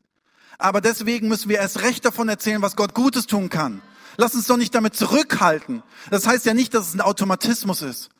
Aber 0.58 0.82
deswegen 0.82 1.28
müssen 1.28 1.48
wir 1.48 1.56
erst 1.56 1.80
recht 1.80 2.04
davon 2.04 2.28
erzählen, 2.28 2.60
was 2.60 2.76
Gott 2.76 2.94
Gutes 2.94 3.26
tun 3.26 3.48
kann. 3.48 3.80
Lass 4.18 4.34
uns 4.34 4.46
doch 4.46 4.58
nicht 4.58 4.74
damit 4.74 4.94
zurückhalten. 4.94 5.82
Das 6.10 6.26
heißt 6.26 6.44
ja 6.44 6.52
nicht, 6.52 6.74
dass 6.74 6.88
es 6.88 6.94
ein 6.94 7.00
Automatismus 7.00 7.80
ist, 7.80 8.10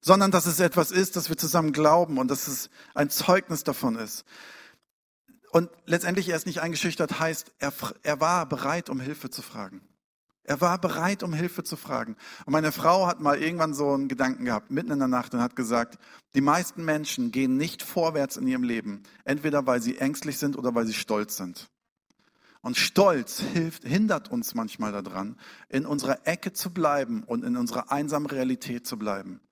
sondern 0.00 0.30
dass 0.30 0.46
es 0.46 0.60
etwas 0.60 0.90
ist, 0.90 1.16
dass 1.16 1.28
wir 1.28 1.36
zusammen 1.36 1.72
glauben 1.72 2.16
und 2.16 2.28
dass 2.28 2.48
es 2.48 2.70
ein 2.94 3.10
Zeugnis 3.10 3.62
davon 3.62 3.96
ist. 3.96 4.24
Und 5.52 5.68
letztendlich 5.84 6.30
er 6.30 6.36
ist 6.36 6.46
nicht 6.46 6.62
eingeschüchtert, 6.62 7.20
heißt, 7.20 7.52
er, 7.58 7.74
er 8.02 8.20
war 8.20 8.46
bereit, 8.46 8.88
um 8.88 9.00
Hilfe 9.00 9.28
zu 9.28 9.42
fragen. 9.42 9.82
Er 10.44 10.62
war 10.62 10.78
bereit, 10.78 11.22
um 11.22 11.34
Hilfe 11.34 11.62
zu 11.62 11.76
fragen. 11.76 12.16
Und 12.46 12.52
meine 12.52 12.72
Frau 12.72 13.06
hat 13.06 13.20
mal 13.20 13.38
irgendwann 13.38 13.74
so 13.74 13.92
einen 13.92 14.08
Gedanken 14.08 14.46
gehabt, 14.46 14.70
mitten 14.70 14.90
in 14.92 14.98
der 14.98 15.08
Nacht, 15.08 15.34
und 15.34 15.42
hat 15.42 15.54
gesagt, 15.54 15.98
die 16.34 16.40
meisten 16.40 16.86
Menschen 16.86 17.32
gehen 17.32 17.58
nicht 17.58 17.82
vorwärts 17.82 18.38
in 18.38 18.48
ihrem 18.48 18.62
Leben, 18.62 19.02
entweder 19.24 19.66
weil 19.66 19.82
sie 19.82 19.98
ängstlich 19.98 20.38
sind 20.38 20.56
oder 20.56 20.74
weil 20.74 20.86
sie 20.86 20.94
stolz 20.94 21.36
sind. 21.36 21.68
Und 22.62 22.78
Stolz 22.78 23.40
hilft, 23.40 23.84
hindert 23.84 24.30
uns 24.30 24.54
manchmal 24.54 24.92
daran, 24.92 25.38
in 25.68 25.84
unserer 25.84 26.26
Ecke 26.26 26.54
zu 26.54 26.72
bleiben 26.72 27.24
und 27.24 27.44
in 27.44 27.58
unserer 27.58 27.92
einsamen 27.92 28.26
Realität 28.26 28.86
zu 28.86 28.98
bleiben 28.98 29.42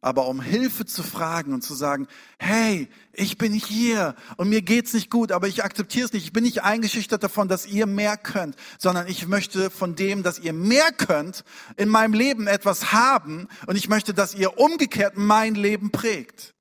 aber 0.00 0.26
um 0.26 0.40
Hilfe 0.40 0.84
zu 0.84 1.02
fragen 1.02 1.52
und 1.52 1.62
zu 1.62 1.74
sagen, 1.74 2.06
hey, 2.38 2.88
ich 3.12 3.38
bin 3.38 3.52
hier 3.52 4.14
und 4.36 4.48
mir 4.48 4.62
geht's 4.62 4.92
nicht 4.92 5.10
gut, 5.10 5.32
aber 5.32 5.48
ich 5.48 5.64
akzeptiere 5.64 6.06
es 6.06 6.12
nicht. 6.12 6.24
Ich 6.24 6.32
bin 6.32 6.44
nicht 6.44 6.62
eingeschüchtert 6.62 7.22
davon, 7.22 7.48
dass 7.48 7.66
ihr 7.66 7.86
mehr 7.86 8.16
könnt, 8.16 8.56
sondern 8.78 9.06
ich 9.08 9.26
möchte 9.26 9.70
von 9.70 9.94
dem, 9.94 10.22
dass 10.22 10.38
ihr 10.38 10.52
mehr 10.52 10.92
könnt, 10.92 11.44
in 11.76 11.88
meinem 11.88 12.14
Leben 12.14 12.46
etwas 12.46 12.92
haben 12.92 13.48
und 13.66 13.76
ich 13.76 13.88
möchte, 13.88 14.14
dass 14.14 14.34
ihr 14.34 14.58
umgekehrt 14.58 15.16
mein 15.16 15.54
Leben 15.54 15.90
prägt. 15.90 16.54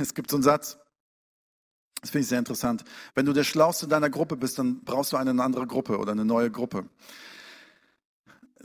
Es 0.00 0.14
gibt 0.14 0.30
so 0.30 0.36
einen 0.36 0.42
Satz, 0.42 0.78
das 2.00 2.10
finde 2.10 2.22
ich 2.22 2.28
sehr 2.28 2.38
interessant. 2.38 2.84
Wenn 3.14 3.26
du 3.26 3.32
der 3.32 3.44
Schlauste 3.44 3.88
deiner 3.88 4.10
Gruppe 4.10 4.36
bist, 4.36 4.58
dann 4.58 4.84
brauchst 4.84 5.12
du 5.12 5.16
eine 5.16 5.42
andere 5.42 5.66
Gruppe 5.66 5.98
oder 5.98 6.12
eine 6.12 6.24
neue 6.24 6.50
Gruppe 6.50 6.88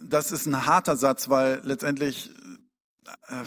das 0.09 0.31
ist 0.31 0.45
ein 0.45 0.65
harter 0.65 0.95
Satz, 0.95 1.29
weil 1.29 1.61
letztendlich 1.63 2.31
äh, 3.27 3.43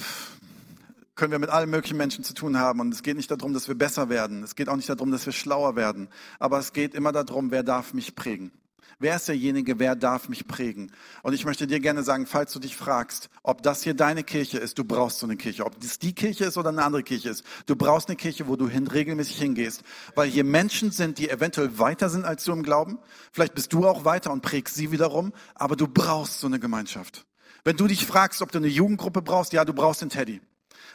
können 1.14 1.32
wir 1.32 1.38
mit 1.38 1.50
allen 1.50 1.70
möglichen 1.70 1.96
Menschen 1.96 2.24
zu 2.24 2.34
tun 2.34 2.58
haben. 2.58 2.80
Und 2.80 2.92
es 2.92 3.02
geht 3.02 3.16
nicht 3.16 3.30
darum, 3.30 3.54
dass 3.54 3.68
wir 3.68 3.74
besser 3.74 4.08
werden. 4.08 4.42
Es 4.42 4.54
geht 4.54 4.68
auch 4.68 4.76
nicht 4.76 4.88
darum, 4.88 5.10
dass 5.10 5.26
wir 5.26 5.32
schlauer 5.32 5.74
werden. 5.74 6.08
Aber 6.38 6.58
es 6.58 6.72
geht 6.72 6.94
immer 6.94 7.12
darum, 7.12 7.50
wer 7.50 7.62
darf 7.62 7.94
mich 7.94 8.14
prägen. 8.14 8.52
Wer 8.98 9.16
ist 9.16 9.28
derjenige, 9.28 9.78
wer 9.78 9.94
darf 9.94 10.28
mich 10.30 10.48
prägen? 10.48 10.90
Und 11.22 11.34
ich 11.34 11.44
möchte 11.44 11.66
dir 11.66 11.80
gerne 11.80 12.02
sagen, 12.02 12.26
falls 12.26 12.52
du 12.52 12.58
dich 12.58 12.76
fragst, 12.76 13.28
ob 13.42 13.62
das 13.62 13.82
hier 13.82 13.92
deine 13.92 14.24
Kirche 14.24 14.58
ist, 14.58 14.78
du 14.78 14.84
brauchst 14.84 15.18
so 15.18 15.26
eine 15.26 15.36
Kirche. 15.36 15.66
Ob 15.66 15.78
das 15.80 15.98
die 15.98 16.14
Kirche 16.14 16.44
ist 16.46 16.56
oder 16.56 16.70
eine 16.70 16.82
andere 16.82 17.02
Kirche 17.02 17.28
ist. 17.28 17.44
Du 17.66 17.76
brauchst 17.76 18.08
eine 18.08 18.16
Kirche, 18.16 18.48
wo 18.48 18.56
du 18.56 18.68
hin, 18.68 18.86
regelmäßig 18.86 19.38
hingehst. 19.38 19.82
Weil 20.14 20.30
hier 20.30 20.44
Menschen 20.44 20.92
sind, 20.92 21.18
die 21.18 21.28
eventuell 21.28 21.78
weiter 21.78 22.08
sind 22.08 22.24
als 22.24 22.44
du 22.44 22.52
im 22.52 22.62
Glauben. 22.62 22.98
Vielleicht 23.32 23.54
bist 23.54 23.72
du 23.74 23.86
auch 23.86 24.06
weiter 24.06 24.32
und 24.32 24.40
prägst 24.40 24.74
sie 24.74 24.90
wiederum. 24.92 25.32
Aber 25.54 25.76
du 25.76 25.88
brauchst 25.88 26.40
so 26.40 26.46
eine 26.46 26.58
Gemeinschaft. 26.58 27.26
Wenn 27.64 27.76
du 27.76 27.86
dich 27.86 28.06
fragst, 28.06 28.42
ob 28.42 28.52
du 28.52 28.58
eine 28.58 28.68
Jugendgruppe 28.68 29.22
brauchst, 29.22 29.52
ja, 29.52 29.64
du 29.64 29.74
brauchst 29.74 30.00
den 30.00 30.08
Teddy. 30.08 30.40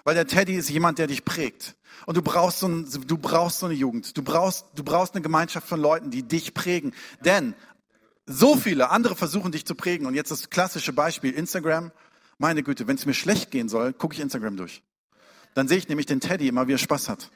Weil 0.04 0.16
der 0.16 0.26
Teddy 0.26 0.56
ist 0.56 0.70
jemand, 0.70 0.98
der 0.98 1.08
dich 1.08 1.26
prägt. 1.26 1.76
Und 2.06 2.18
du 2.18 2.22
brauchst 2.22 2.60
so, 2.60 2.68
ein, 2.68 2.88
du 3.06 3.18
brauchst 3.18 3.60
so 3.60 3.68
eine 3.68 3.76
Jugend. 3.76 4.18
Du 4.18 4.24
brauchst, 4.24 4.66
du 4.76 4.84
brauchst 4.84 5.14
eine 5.14 5.22
Gemeinschaft 5.22 5.68
von 5.68 5.80
Leuten, 5.80 6.10
die 6.10 6.24
dich 6.24 6.54
prägen. 6.54 6.94
Denn 7.24 7.54
so 8.32 8.56
viele 8.56 8.89
andere 8.89 9.15
versuchen 9.15 9.52
dich 9.52 9.65
zu 9.65 9.76
prägen. 9.76 10.06
Und 10.08 10.15
jetzt 10.15 10.32
das 10.32 10.50
klassische 10.50 10.94
Beispiel, 10.94 11.34
Instagram. 11.34 11.91
Meine 12.38 12.63
Güte, 12.63 12.88
wenn 12.88 12.96
es 12.96 13.06
mir 13.06 13.13
schlecht 13.13 13.52
gehen 13.52 13.70
soll, 13.70 13.94
gucke 13.94 14.15
ich 14.15 14.20
Instagram 14.20 14.58
durch. 14.58 14.84
Dann 15.54 15.67
sehe 15.67 15.78
ich 15.78 15.88
nämlich 15.89 16.06
den 16.06 16.20
Teddy 16.20 16.48
immer, 16.48 16.67
wie 16.67 16.74
er 16.74 16.78
Spaß 16.78 17.10
hat. 17.10 17.30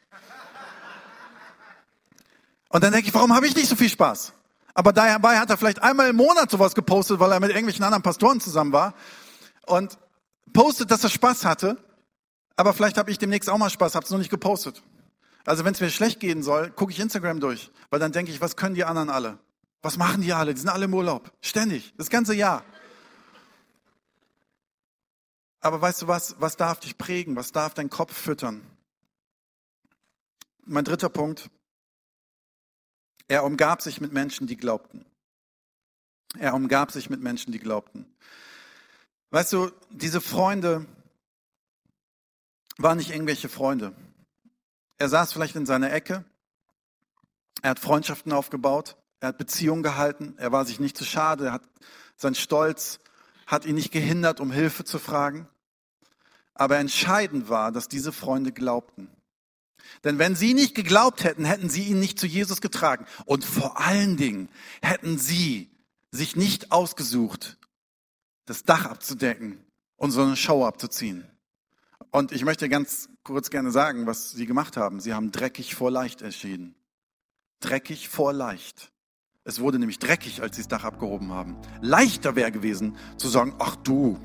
Und 2.69 2.83
dann 2.83 2.91
denke 2.91 3.07
ich, 3.07 3.13
warum 3.13 3.33
habe 3.33 3.47
ich 3.47 3.55
nicht 3.55 3.69
so 3.69 3.75
viel 3.75 3.89
Spaß? 3.89 4.33
Aber 4.73 4.91
dabei 4.91 5.39
hat 5.39 5.49
er 5.49 5.57
vielleicht 5.57 5.81
einmal 5.81 6.09
im 6.09 6.15
Monat 6.17 6.51
sowas 6.51 6.75
gepostet, 6.75 7.19
weil 7.19 7.31
er 7.31 7.39
mit 7.39 7.49
irgendwelchen 7.49 7.85
anderen 7.85 8.03
Pastoren 8.03 8.41
zusammen 8.41 8.73
war. 8.73 8.93
Und 9.65 9.97
postet, 10.53 10.91
dass 10.91 11.03
er 11.03 11.09
Spaß 11.09 11.45
hatte. 11.45 11.77
Aber 12.57 12.73
vielleicht 12.73 12.97
habe 12.97 13.11
ich 13.11 13.17
demnächst 13.17 13.49
auch 13.49 13.57
mal 13.57 13.69
Spaß, 13.69 13.95
habe 13.95 14.05
es 14.05 14.09
nur 14.09 14.19
nicht 14.19 14.31
gepostet. 14.31 14.81
Also 15.45 15.63
wenn 15.63 15.73
es 15.73 15.81
mir 15.81 15.89
schlecht 15.89 16.19
gehen 16.19 16.41
soll, 16.41 16.71
gucke 16.71 16.91
ich 16.91 16.99
Instagram 16.99 17.39
durch. 17.39 17.71
Weil 17.89 17.99
dann 17.99 18.11
denke 18.11 18.31
ich, 18.31 18.41
was 18.41 18.55
können 18.55 18.75
die 18.75 18.83
anderen 18.83 19.09
alle? 19.09 19.37
Was 19.85 19.97
machen 19.97 20.23
die 20.23 20.33
alle? 20.33 20.51
Die 20.51 20.59
sind 20.59 20.69
alle 20.69 20.85
im 20.85 20.95
Urlaub. 20.95 21.31
Ständig. 21.41 21.93
Das 21.95 22.09
ganze 22.09 22.33
Jahr. 22.33 22.65
Aber 25.59 25.79
weißt 25.79 26.01
du 26.01 26.07
was? 26.07 26.41
Was 26.41 26.57
darf 26.57 26.79
dich 26.79 26.97
prägen? 26.97 27.35
Was 27.35 27.51
darf 27.51 27.75
dein 27.75 27.91
Kopf 27.91 28.11
füttern? 28.11 28.65
Mein 30.65 30.85
dritter 30.85 31.09
Punkt. 31.09 31.51
Er 33.27 33.43
umgab 33.43 33.83
sich 33.83 34.01
mit 34.01 34.11
Menschen, 34.11 34.47
die 34.47 34.57
glaubten. 34.57 35.05
Er 36.39 36.55
umgab 36.55 36.91
sich 36.91 37.11
mit 37.11 37.21
Menschen, 37.21 37.51
die 37.51 37.59
glaubten. 37.59 38.11
Weißt 39.29 39.53
du, 39.53 39.69
diese 39.91 40.19
Freunde 40.19 40.87
waren 42.77 42.97
nicht 42.97 43.11
irgendwelche 43.11 43.49
Freunde. 43.49 43.95
Er 44.97 45.09
saß 45.09 45.31
vielleicht 45.31 45.55
in 45.55 45.67
seiner 45.67 45.93
Ecke. 45.93 46.25
Er 47.61 47.69
hat 47.69 47.79
Freundschaften 47.79 48.31
aufgebaut. 48.31 48.97
Er 49.25 49.29
hat 49.29 49.39
Beziehungen 49.39 49.81
gehalten. 49.81 50.35
Er 50.37 50.51
war 50.51 50.65
sich 50.65 50.79
nicht 50.79 50.95
zu 50.95 51.03
schade. 51.03 51.51
Hat, 51.51 51.63
sein 52.15 52.35
Stolz 52.35 52.99
hat 53.47 53.65
ihn 53.65 53.73
nicht 53.73 53.91
gehindert, 53.91 54.39
um 54.39 54.51
Hilfe 54.51 54.83
zu 54.83 54.99
fragen. 54.99 55.47
Aber 56.53 56.77
entscheidend 56.77 57.49
war, 57.49 57.71
dass 57.71 57.87
diese 57.87 58.11
Freunde 58.11 58.51
glaubten. 58.51 59.09
Denn 60.03 60.19
wenn 60.19 60.35
sie 60.35 60.53
nicht 60.53 60.75
geglaubt 60.75 61.23
hätten, 61.23 61.43
hätten 61.43 61.71
sie 61.71 61.85
ihn 61.85 61.99
nicht 61.99 62.19
zu 62.19 62.27
Jesus 62.27 62.61
getragen. 62.61 63.07
Und 63.25 63.43
vor 63.43 63.79
allen 63.79 64.15
Dingen 64.15 64.47
hätten 64.83 65.17
sie 65.17 65.71
sich 66.11 66.35
nicht 66.35 66.71
ausgesucht, 66.71 67.57
das 68.45 68.61
Dach 68.61 68.85
abzudecken 68.85 69.57
und 69.95 70.11
so 70.11 70.21
eine 70.21 70.35
Show 70.35 70.67
abzuziehen. 70.67 71.25
Und 72.11 72.31
ich 72.31 72.45
möchte 72.45 72.69
ganz 72.69 73.09
kurz 73.23 73.49
gerne 73.49 73.71
sagen, 73.71 74.05
was 74.05 74.29
sie 74.29 74.45
gemacht 74.45 74.77
haben. 74.77 74.99
Sie 74.99 75.15
haben 75.15 75.31
dreckig 75.31 75.73
vor 75.73 75.89
leicht 75.89 76.21
entschieden. 76.21 76.75
Dreckig 77.59 78.07
vor 78.07 78.31
leicht. 78.31 78.91
Es 79.47 79.59
wurde 79.59 79.77
nämlich 79.77 79.99
dreckig, 79.99 80.41
als 80.41 80.55
sie 80.55 80.63
das 80.63 80.69
Dach 80.69 80.85
abgehoben 80.85 81.31
haben. 81.31 81.55
Leichter 81.79 82.35
wäre 82.35 82.51
gewesen 82.51 82.95
zu 83.15 83.27
sagen, 83.27 83.53
ach 83.59 83.75
du, 83.75 84.17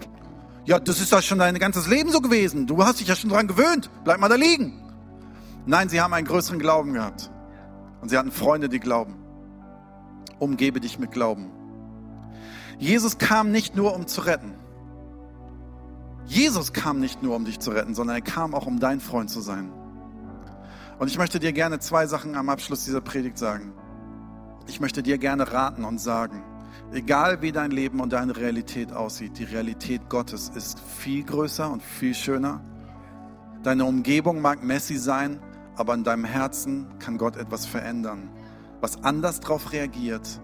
ja, 0.65 0.79
das 0.79 0.99
ist 0.99 1.13
doch 1.13 1.21
schon 1.21 1.39
dein 1.39 1.59
ganzes 1.59 1.87
Leben 1.89 2.11
so 2.11 2.23
gewesen. 2.23 2.67
Du 2.67 2.83
hast 2.87 3.01
dich 3.01 3.09
ja 3.09 3.15
schon 3.15 3.29
dran 3.29 3.47
gewöhnt. 3.47 3.91
Bleib 4.03 4.19
mal 4.19 4.31
da 4.31 4.37
liegen. 4.37 4.83
Nein, 5.67 5.91
sie 5.91 6.01
haben 6.01 6.15
einen 6.15 6.27
größeren 6.27 6.59
Glauben 6.59 6.95
gehabt. 6.95 7.31
Und 8.01 8.09
sie 8.09 8.17
hatten 8.17 8.33
Freunde, 8.33 8.71
die 8.71 8.81
glauben. 8.81 9.15
umgebe 10.39 10.81
dich 10.81 10.99
mit 10.99 11.11
Glauben. 11.11 11.51
Jesus 12.79 13.19
kam 13.19 13.51
nicht 13.51 13.77
nur, 13.77 13.95
um 13.95 14.07
zu 14.07 14.23
retten. 14.23 14.55
Jesus 16.25 16.73
kam 16.73 16.99
nicht 16.99 17.23
nur, 17.23 17.37
um 17.37 17.45
dich 17.45 17.59
zu 17.59 17.73
retten, 17.73 17.95
sondern 17.95 18.17
er 18.17 18.23
kam 18.23 18.55
auch, 18.55 18.65
um 18.67 18.81
dein 18.81 19.01
Freund 19.01 19.29
zu 19.29 19.43
sein. 19.43 19.71
Und 20.99 21.09
ich 21.09 21.19
möchte 21.19 21.39
dir 21.41 21.53
gerne 21.53 21.79
zwei 21.79 22.07
Sachen 22.07 22.37
am 22.37 22.49
Abschluss 22.49 22.87
dieser 22.87 23.03
Predigt 23.03 23.37
sagen. 23.37 23.75
Ich 24.67 24.81
möchte 24.81 25.03
dir 25.03 25.19
gerne 25.19 25.53
raten 25.53 25.85
und 25.85 26.01
sagen, 26.01 26.43
egal 26.93 27.43
wie 27.43 27.53
dein 27.53 27.71
Leben 27.71 28.01
und 28.01 28.13
deine 28.13 28.37
Realität 28.37 28.93
aussieht, 28.93 29.39
die 29.39 29.45
Realität 29.45 30.09
Gottes 30.09 30.49
ist 30.49 30.81
viel 30.81 31.25
größer 31.25 31.71
und 31.71 31.83
viel 31.83 32.15
schöner. 32.15 32.61
Deine 33.63 33.85
Umgebung 33.85 34.41
mag 34.41 34.63
messy 34.63 34.97
sein, 34.97 35.41
aber 35.77 35.95
in 35.95 36.05
deinem 36.05 36.25
Herzen 36.25 36.87
kann 36.99 37.19
Gott 37.19 37.37
etwas 37.37 37.67
verändern, 37.67 38.31
was 38.81 39.03
anders 39.03 39.41
darauf 39.41 39.73
reagiert 39.73 40.41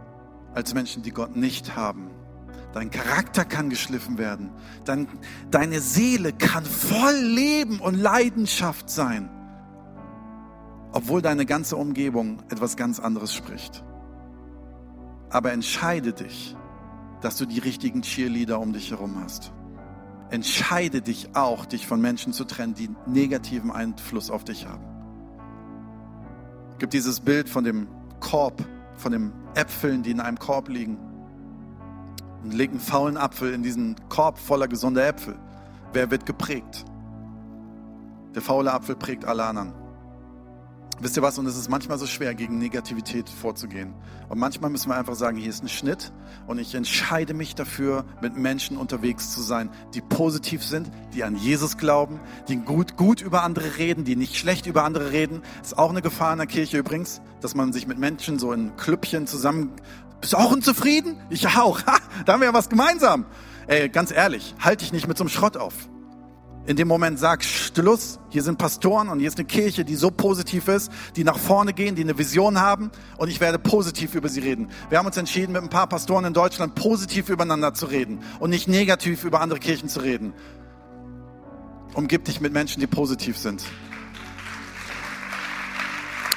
als 0.55 0.75
Menschen, 0.75 1.03
die 1.03 1.11
Gott 1.11 1.37
nicht 1.37 1.77
haben. 1.77 2.11
Dein 2.73 2.91
Charakter 2.91 3.45
kann 3.45 3.71
geschliffen 3.71 4.19
werden. 4.19 4.51
Dein, 4.85 5.09
deine 5.51 5.81
Seele 5.81 6.33
kann 6.33 6.65
voll 6.65 7.15
Leben 7.15 7.81
und 7.81 7.95
Leidenschaft 7.95 8.91
sein, 8.91 9.31
obwohl 10.93 11.23
deine 11.23 11.47
ganze 11.47 11.77
Umgebung 11.77 12.43
etwas 12.51 12.77
ganz 12.77 13.01
anderes 13.01 13.35
spricht. 13.35 13.83
Aber 15.31 15.53
entscheide 15.53 16.13
dich, 16.13 16.57
dass 17.21 17.37
du 17.37 17.47
die 17.47 17.59
richtigen 17.59 18.03
Cheerleader 18.03 18.61
um 18.61 18.73
dich 18.73 18.91
herum 18.91 19.17
hast. 19.23 19.53
Entscheide 20.31 21.03
dich 21.03 21.35
auch, 21.35 21.67
dich 21.67 21.87
von 21.87 22.01
Menschen 22.01 22.33
zu 22.33 22.45
trennen, 22.45 22.75
die 22.75 22.91
negativen 23.07 23.71
Einfluss 23.71 24.31
auf 24.31 24.45
dich 24.45 24.67
haben. 24.67 24.85
Es 26.73 26.79
gibt 26.79 26.93
dieses 26.93 27.21
Bild 27.21 27.49
von 27.49 27.65
dem 27.65 27.89
Korb, 28.21 28.65
von 28.95 29.13
den 29.13 29.33
Äpfeln, 29.55 30.03
die 30.03 30.11
in 30.11 30.21
einem 30.21 30.39
Korb 30.39 30.69
liegen 30.69 30.99
und 32.43 32.53
legt 32.53 32.73
einen 32.73 32.81
faulen 32.81 33.17
Apfel 33.17 33.53
in 33.53 33.63
diesen 33.63 33.97
Korb 34.09 34.39
voller 34.39 34.69
gesunder 34.69 35.07
Äpfel. 35.07 35.37
Wer 35.93 36.11
wird 36.11 36.27
geprägt? 36.27 36.85
Der 38.35 38.43
faule 38.43 38.73
Apfel 38.73 38.97
prägt 38.97 39.25
alle 39.25 39.45
anderen. 39.45 39.73
Wisst 40.99 41.17
ihr 41.17 41.23
was? 41.23 41.39
Und 41.39 41.47
es 41.47 41.57
ist 41.57 41.69
manchmal 41.69 41.99
so 41.99 42.07
schwer, 42.07 42.35
gegen 42.35 42.59
Negativität 42.59 43.29
vorzugehen. 43.29 43.93
Und 44.31 44.39
manchmal 44.39 44.71
müssen 44.71 44.89
wir 44.89 44.97
einfach 44.97 45.15
sagen, 45.15 45.37
hier 45.37 45.51
ist 45.51 45.63
ein 45.63 45.69
Schnitt 45.69 46.13
und 46.47 46.59
ich 46.59 46.75
entscheide 46.75 47.35
mich 47.35 47.55
dafür, 47.55 48.07
mit 48.23 48.37
Menschen 48.37 48.79
unterwegs 48.79 49.33
zu 49.33 49.43
sein, 49.43 49.69
die 49.95 50.01
positiv 50.01 50.65
sind, 50.65 50.91
die 51.13 51.23
an 51.23 51.37
Jesus 51.37 51.77
glauben, 51.77 52.19
die 52.49 52.57
gut, 52.57 52.97
gut 52.97 53.21
über 53.21 53.43
andere 53.43 53.77
reden, 53.77 54.05
die 54.05 54.17
nicht 54.17 54.37
schlecht 54.37 54.67
über 54.67 54.85
andere 54.85 55.13
reden. 55.13 55.43
Ist 55.63 55.77
auch 55.77 55.91
eine 55.91 56.01
Gefahr 56.01 56.33
in 56.33 56.39
der 56.39 56.47
Kirche 56.47 56.79
übrigens, 56.79 57.21
dass 57.43 57.55
man 57.55 57.75
sich 57.75 57.87
mit 57.87 57.99
Menschen 57.99 58.39
so 58.39 58.53
in 58.53 58.75
Klüppchen 58.77 59.27
zusammen 59.27 59.73
bist 60.21 60.33
du 60.33 60.39
auch 60.39 60.51
unzufrieden? 60.51 61.19
Ich 61.31 61.47
auch. 61.47 61.81
Ha, 61.87 61.99
da 62.25 62.33
haben 62.33 62.41
wir 62.41 62.49
ja 62.49 62.55
was 62.55 62.69
gemeinsam. 62.69 63.27
Ey, 63.67 63.89
ganz 63.89 64.11
ehrlich, 64.11 64.55
halte 64.59 64.85
dich 64.85 64.93
nicht 64.93 65.07
mit 65.07 65.19
so 65.19 65.25
einem 65.25 65.29
Schrott 65.29 65.57
auf. 65.57 65.75
In 66.67 66.77
dem 66.77 66.89
Moment 66.89 67.19
sag 67.19 67.45
Schluss. 67.45 68.19
Hier 68.31 68.43
sind 68.43 68.59
Pastoren 68.59 69.09
und 69.09 69.21
hier 69.21 69.29
ist 69.29 69.39
eine 69.39 69.47
Kirche, 69.47 69.85
die 69.85 69.95
so 69.95 70.11
positiv 70.11 70.69
ist, 70.69 70.91
die 71.15 71.25
nach 71.25 71.39
vorne 71.39 71.73
gehen, 71.73 71.95
die 71.95 72.03
eine 72.03 72.19
Vision 72.19 72.61
haben 72.61 72.91
und 73.19 73.29
ich 73.29 73.41
werde 73.41 73.59
positiv 73.59 74.15
über 74.15 74.29
sie 74.29 74.41
reden. 74.41 74.69
Wir 74.89 74.99
haben 74.99 75.07
uns 75.07 75.17
entschieden, 75.17 75.53
mit 75.53 75.63
ein 75.63 75.71
paar 75.71 75.87
Pastoren 75.87 76.25
in 76.25 76.33
Deutschland 76.33 76.75
positiv 76.75 77.29
übereinander 77.29 77.73
zu 77.73 77.87
reden 77.87 78.21
und 78.41 78.51
nicht 78.51 78.69
negativ 78.69 79.25
über 79.25 79.41
andere 79.41 79.61
Kirchen 79.61 79.89
zu 79.89 80.01
reden. 80.01 80.35
Umgib 81.95 82.25
dich 82.25 82.41
mit 82.41 82.53
Menschen, 82.53 82.81
die 82.81 82.87
positiv 82.87 83.39
sind. 83.39 83.63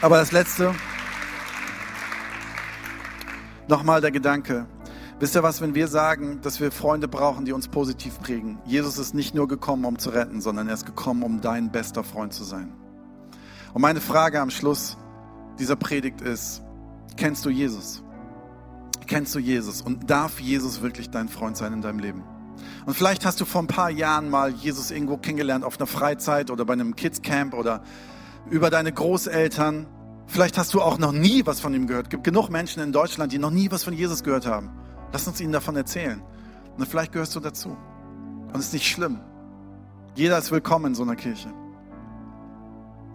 Aber 0.01 0.17
das 0.17 0.31
Letzte, 0.31 0.73
Nochmal 3.69 4.01
der 4.01 4.09
Gedanke. 4.09 4.65
Wisst 5.19 5.35
ihr 5.35 5.43
was, 5.43 5.59
wenn 5.59 5.75
wir 5.75 5.89
sagen, 5.89 6.39
dass 6.41 6.61
wir 6.61 6.71
Freunde 6.71 7.09
brauchen, 7.09 7.43
die 7.43 7.51
uns 7.51 7.67
positiv 7.67 8.21
prägen? 8.21 8.57
Jesus 8.65 8.97
ist 8.97 9.13
nicht 9.13 9.35
nur 9.35 9.49
gekommen, 9.49 9.83
um 9.83 9.99
zu 9.99 10.11
retten, 10.11 10.39
sondern 10.39 10.69
er 10.69 10.75
ist 10.75 10.85
gekommen, 10.85 11.23
um 11.23 11.41
dein 11.41 11.73
bester 11.73 12.05
Freund 12.05 12.33
zu 12.33 12.45
sein. 12.45 12.71
Und 13.73 13.81
meine 13.81 13.99
Frage 13.99 14.39
am 14.39 14.49
Schluss 14.49 14.95
dieser 15.59 15.75
Predigt 15.75 16.21
ist, 16.21 16.61
kennst 17.17 17.45
du 17.45 17.49
Jesus? 17.49 18.01
Kennst 19.07 19.35
du 19.35 19.39
Jesus? 19.39 19.81
Und 19.81 20.09
darf 20.09 20.39
Jesus 20.39 20.81
wirklich 20.81 21.09
dein 21.09 21.27
Freund 21.27 21.57
sein 21.57 21.73
in 21.73 21.81
deinem 21.81 21.99
Leben? 21.99 22.23
Und 22.85 22.93
vielleicht 22.93 23.25
hast 23.25 23.41
du 23.41 23.45
vor 23.45 23.61
ein 23.61 23.67
paar 23.67 23.89
Jahren 23.89 24.29
mal 24.29 24.51
Jesus 24.51 24.89
irgendwo 24.89 25.17
kennengelernt 25.17 25.65
auf 25.65 25.77
einer 25.79 25.87
Freizeit 25.87 26.49
oder 26.49 26.63
bei 26.63 26.73
einem 26.73 26.95
Kidscamp 26.95 27.53
oder 27.53 27.83
über 28.49 28.69
deine 28.69 28.93
Großeltern 28.93 29.85
Vielleicht 30.29 30.59
hast 30.59 30.75
du 30.75 30.81
auch 30.81 30.99
noch 30.99 31.11
nie 31.11 31.47
was 31.47 31.59
von 31.59 31.73
ihm 31.73 31.87
gehört. 31.87 32.05
Es 32.05 32.09
gibt 32.11 32.23
genug 32.23 32.49
Menschen 32.51 32.83
in 32.83 32.91
Deutschland, 32.91 33.33
die 33.33 33.39
noch 33.39 33.49
nie 33.49 33.71
was 33.71 33.83
von 33.83 33.95
Jesus 33.95 34.23
gehört 34.23 34.45
haben. 34.45 34.69
Lass 35.11 35.27
uns 35.27 35.41
ihnen 35.41 35.53
davon 35.53 35.75
erzählen. 35.75 36.21
Und 36.77 36.87
vielleicht 36.87 37.11
gehörst 37.11 37.35
du 37.35 37.39
dazu. 37.39 37.75
Und 38.47 38.55
es 38.55 38.67
ist 38.67 38.73
nicht 38.73 38.87
schlimm. 38.87 39.19
Jeder 40.15 40.37
ist 40.37 40.51
willkommen 40.51 40.87
in 40.87 40.95
so 40.95 41.03
einer 41.03 41.15
Kirche. 41.15 41.53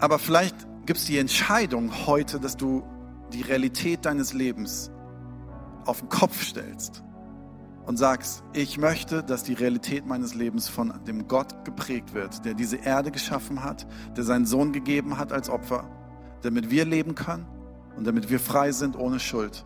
Aber 0.01 0.19
vielleicht 0.19 0.57
gibt 0.87 0.99
es 0.99 1.07
die 1.07 1.19
Entscheidung 1.19 2.07
heute, 2.07 2.41
dass 2.41 2.57
du 2.57 2.83
die 3.33 3.43
Realität 3.43 4.05
deines 4.05 4.33
Lebens 4.33 4.91
auf 5.87 6.01
den 6.01 6.09
Kopf 6.09 6.43
stellst 6.43 7.03
und 7.87 7.97
sagst, 7.97 8.43
ich 8.53 8.79
möchte, 8.79 9.23
dass 9.23 9.45
die 9.45 9.55
Realität 9.55 10.07
meines 10.07 10.35
Lebens 10.35 10.69
von 10.69 10.93
dem 11.07 11.29
Gott 11.29 11.65
geprägt 11.65 12.15
wird, 12.15 12.45
der 12.45 12.55
diese 12.55 12.77
Erde 12.77 13.11
geschaffen 13.11 13.63
hat, 13.63 13.87
der 14.17 14.25
seinen 14.25 14.47
Sohn 14.47 14.73
gegeben 14.73 15.19
hat 15.19 15.33
als 15.33 15.51
Opfer 15.51 15.89
damit 16.45 16.71
wir 16.71 16.85
leben 16.85 17.15
können 17.15 17.47
und 17.97 18.07
damit 18.07 18.31
wir 18.31 18.39
frei 18.39 18.71
sind 18.71 18.97
ohne 18.97 19.19
Schuld. 19.19 19.65